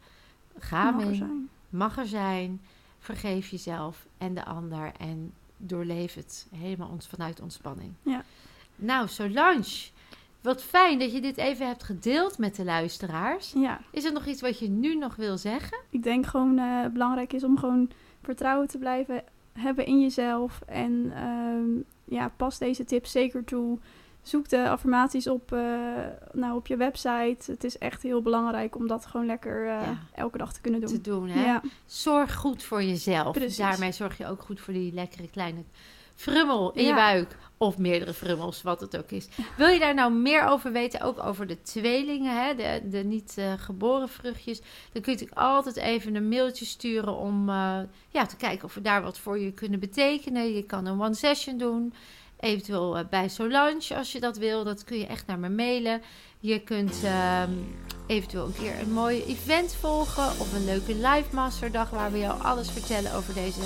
Ga 0.57 0.87
er 0.87 0.95
mee 0.95 1.15
zijn. 1.15 1.49
Mag 1.71 1.97
er 1.97 2.07
zijn. 2.07 2.61
Vergeef 2.99 3.47
jezelf 3.49 4.05
en 4.17 4.33
de 4.33 4.45
ander 4.45 4.91
en 4.97 5.33
doorleef 5.57 6.13
het 6.13 6.47
helemaal 6.55 6.89
ons, 6.89 7.07
vanuit 7.07 7.41
ontspanning. 7.41 7.93
Ja. 8.03 8.23
Nou, 8.75 9.07
Solange, 9.07 9.89
wat 10.41 10.63
fijn 10.63 10.99
dat 10.99 11.11
je 11.13 11.21
dit 11.21 11.37
even 11.37 11.67
hebt 11.67 11.83
gedeeld 11.83 12.37
met 12.37 12.55
de 12.55 12.63
luisteraars. 12.63 13.51
Ja, 13.55 13.81
Is 13.91 14.05
er 14.05 14.13
nog 14.13 14.25
iets 14.25 14.41
wat 14.41 14.59
je 14.59 14.69
nu 14.69 14.95
nog 14.95 15.15
wil 15.15 15.37
zeggen? 15.37 15.77
ik 15.89 16.03
denk 16.03 16.25
gewoon 16.25 16.57
eh 16.57 16.85
belangrijk 16.93 17.33
is 17.33 17.43
om 17.43 17.57
gewoon 17.57 17.89
vertrouwen 18.21 18.67
te 18.67 18.77
blijven 18.77 19.23
hebben 19.53 19.85
in 19.85 20.01
jezelf. 20.01 20.61
En 20.67 21.11
ehm, 21.15 21.69
ja, 22.15 22.31
pas 22.37 22.57
deze 22.57 22.83
tips 22.83 23.11
zeker 23.11 23.43
toe. 23.43 23.77
Zoek 24.21 24.49
de 24.49 24.69
affirmaties 24.69 25.27
op, 25.27 25.51
eh, 25.51 25.59
nou, 26.31 26.55
op 26.55 26.67
je 26.67 26.77
website. 26.77 27.51
Het 27.51 27.63
is 27.63 27.77
echt 27.77 28.01
heel 28.01 28.21
belangrijk 28.21 28.75
om 28.75 28.87
dat 28.87 29.05
gewoon 29.05 29.25
lekker 29.25 29.61
eh, 29.61 29.67
Ja. 29.67 29.97
elke 30.15 30.37
dag 30.37 30.53
te 30.53 30.61
kunnen 30.61 30.79
doen. 30.79 30.89
Te 30.89 31.01
doen, 31.01 31.29
hè? 31.29 31.45
Ja, 31.45 31.61
Zorg 31.85 32.35
goed 32.35 32.63
voor 32.63 32.83
jezelf. 32.83 33.31
Precies. 33.31 33.57
Daarmee 33.57 33.91
zorg 33.91 34.17
je 34.17 34.27
ook 34.27 34.41
goed 34.41 34.59
voor 34.59 34.73
die 34.73 34.93
lekkere 34.93 35.29
kleine 35.29 35.63
frummel 36.15 36.71
in 36.71 36.85
je 36.85 36.93
buik. 36.93 37.37
Of 37.57 37.77
meerdere 37.77 38.13
frummels, 38.13 38.61
wat 38.61 38.81
het 38.81 38.97
ook 38.97 39.11
is. 39.11 39.27
Wil 39.57 39.67
je 39.67 39.79
daar 39.79 39.93
nou 39.93 40.13
meer 40.13 40.43
over 40.45 40.71
weten? 40.71 41.01
Ook 41.01 41.23
over 41.23 41.47
de 41.47 41.61
tweelingen, 41.61 42.43
hè? 42.43 42.55
de, 42.55 42.81
de 42.89 43.03
niet 43.03 43.33
eh, 43.37 43.53
geboren 43.57 44.09
vruchtjes. 44.09 44.59
Dan 44.91 45.01
kun 45.01 45.13
je 45.13 45.19
natuurlijk 45.19 45.39
altijd 45.39 45.75
even 45.75 46.15
een 46.15 46.29
mailtje 46.29 46.65
sturen 46.65 47.15
om 47.15 47.49
ja, 48.09 48.25
te 48.27 48.35
kijken 48.37 48.65
of 48.65 48.73
we 48.73 48.81
daar 48.81 49.01
wat 49.01 49.19
voor 49.19 49.39
je 49.39 49.51
kunnen 49.51 49.79
betekenen. 49.79 50.53
Je 50.53 50.63
kan 50.63 50.85
een 50.85 51.01
one 51.01 51.13
session 51.13 51.57
doen. 51.57 51.93
Eventueel 52.41 52.97
eh, 52.97 53.05
bij 53.09 53.27
Solange 53.27 53.95
als 53.95 54.11
je 54.11 54.19
dat 54.19 54.37
wil. 54.37 54.63
Dat 54.63 54.83
kun 54.83 54.97
je 54.97 55.07
echt 55.07 55.27
naar 55.27 55.39
me 55.39 55.49
mailen. 55.49 56.01
Je 56.39 56.59
kunt 56.59 57.03
ehm, 57.03 57.51
eventueel 58.07 58.45
een 58.45 58.55
keer 58.59 58.79
een 58.79 58.93
mooi 58.93 59.23
event 59.23 59.75
volgen. 59.79 60.23
Of 60.23 60.53
een 60.53 60.65
leuke 60.65 60.95
live 60.95 61.25
masterdag 61.31 61.89
waar 61.89 62.11
we 62.11 62.17
jou 62.17 62.41
alles 62.41 62.69
vertellen 62.71 63.13
over 63.13 63.33
deze 63.33 63.59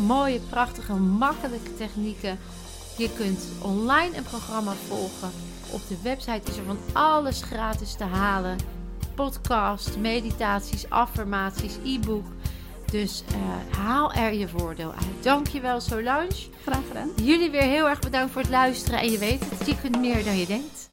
mooie, 0.00 0.40
prachtige, 0.40 0.94
makkelijke 0.94 1.74
technieken. 1.74 2.38
Je 2.96 3.12
kunt 3.12 3.48
online 3.62 4.16
een 4.16 4.22
programma 4.24 4.72
volgen. 4.72 5.30
Op 5.70 5.80
de 5.88 5.96
website 6.02 6.50
is 6.50 6.56
er 6.56 6.64
van 6.64 6.78
alles 6.92 7.42
gratis 7.42 7.94
te 7.94 8.04
halen. 8.04 8.56
Podcast, 9.14 9.96
meditaties, 9.96 10.90
affirmaties, 10.90 11.76
e-book. 11.84 12.26
Dus 12.90 13.22
eh, 13.28 13.78
haal 13.78 14.12
er 14.12 14.32
je 14.32 14.48
voordeel 14.48 14.92
uit. 14.92 15.22
Dankjewel 15.22 15.80
Solange. 15.80 16.28
graag 16.62 16.86
gedaan. 16.88 17.10
Jullie 17.22 17.50
weer 17.50 17.62
heel 17.62 17.88
erg 17.88 17.98
bedankt 17.98 18.32
voor 18.32 18.40
het 18.40 18.50
luisteren. 18.50 18.98
En 19.00 19.10
je 19.10 19.18
weet 19.18 19.40
het, 19.50 19.66
je 19.66 19.80
kunt 19.80 20.00
meer 20.00 20.24
dan 20.24 20.36
je 20.36 20.46
denkt. 20.46 20.86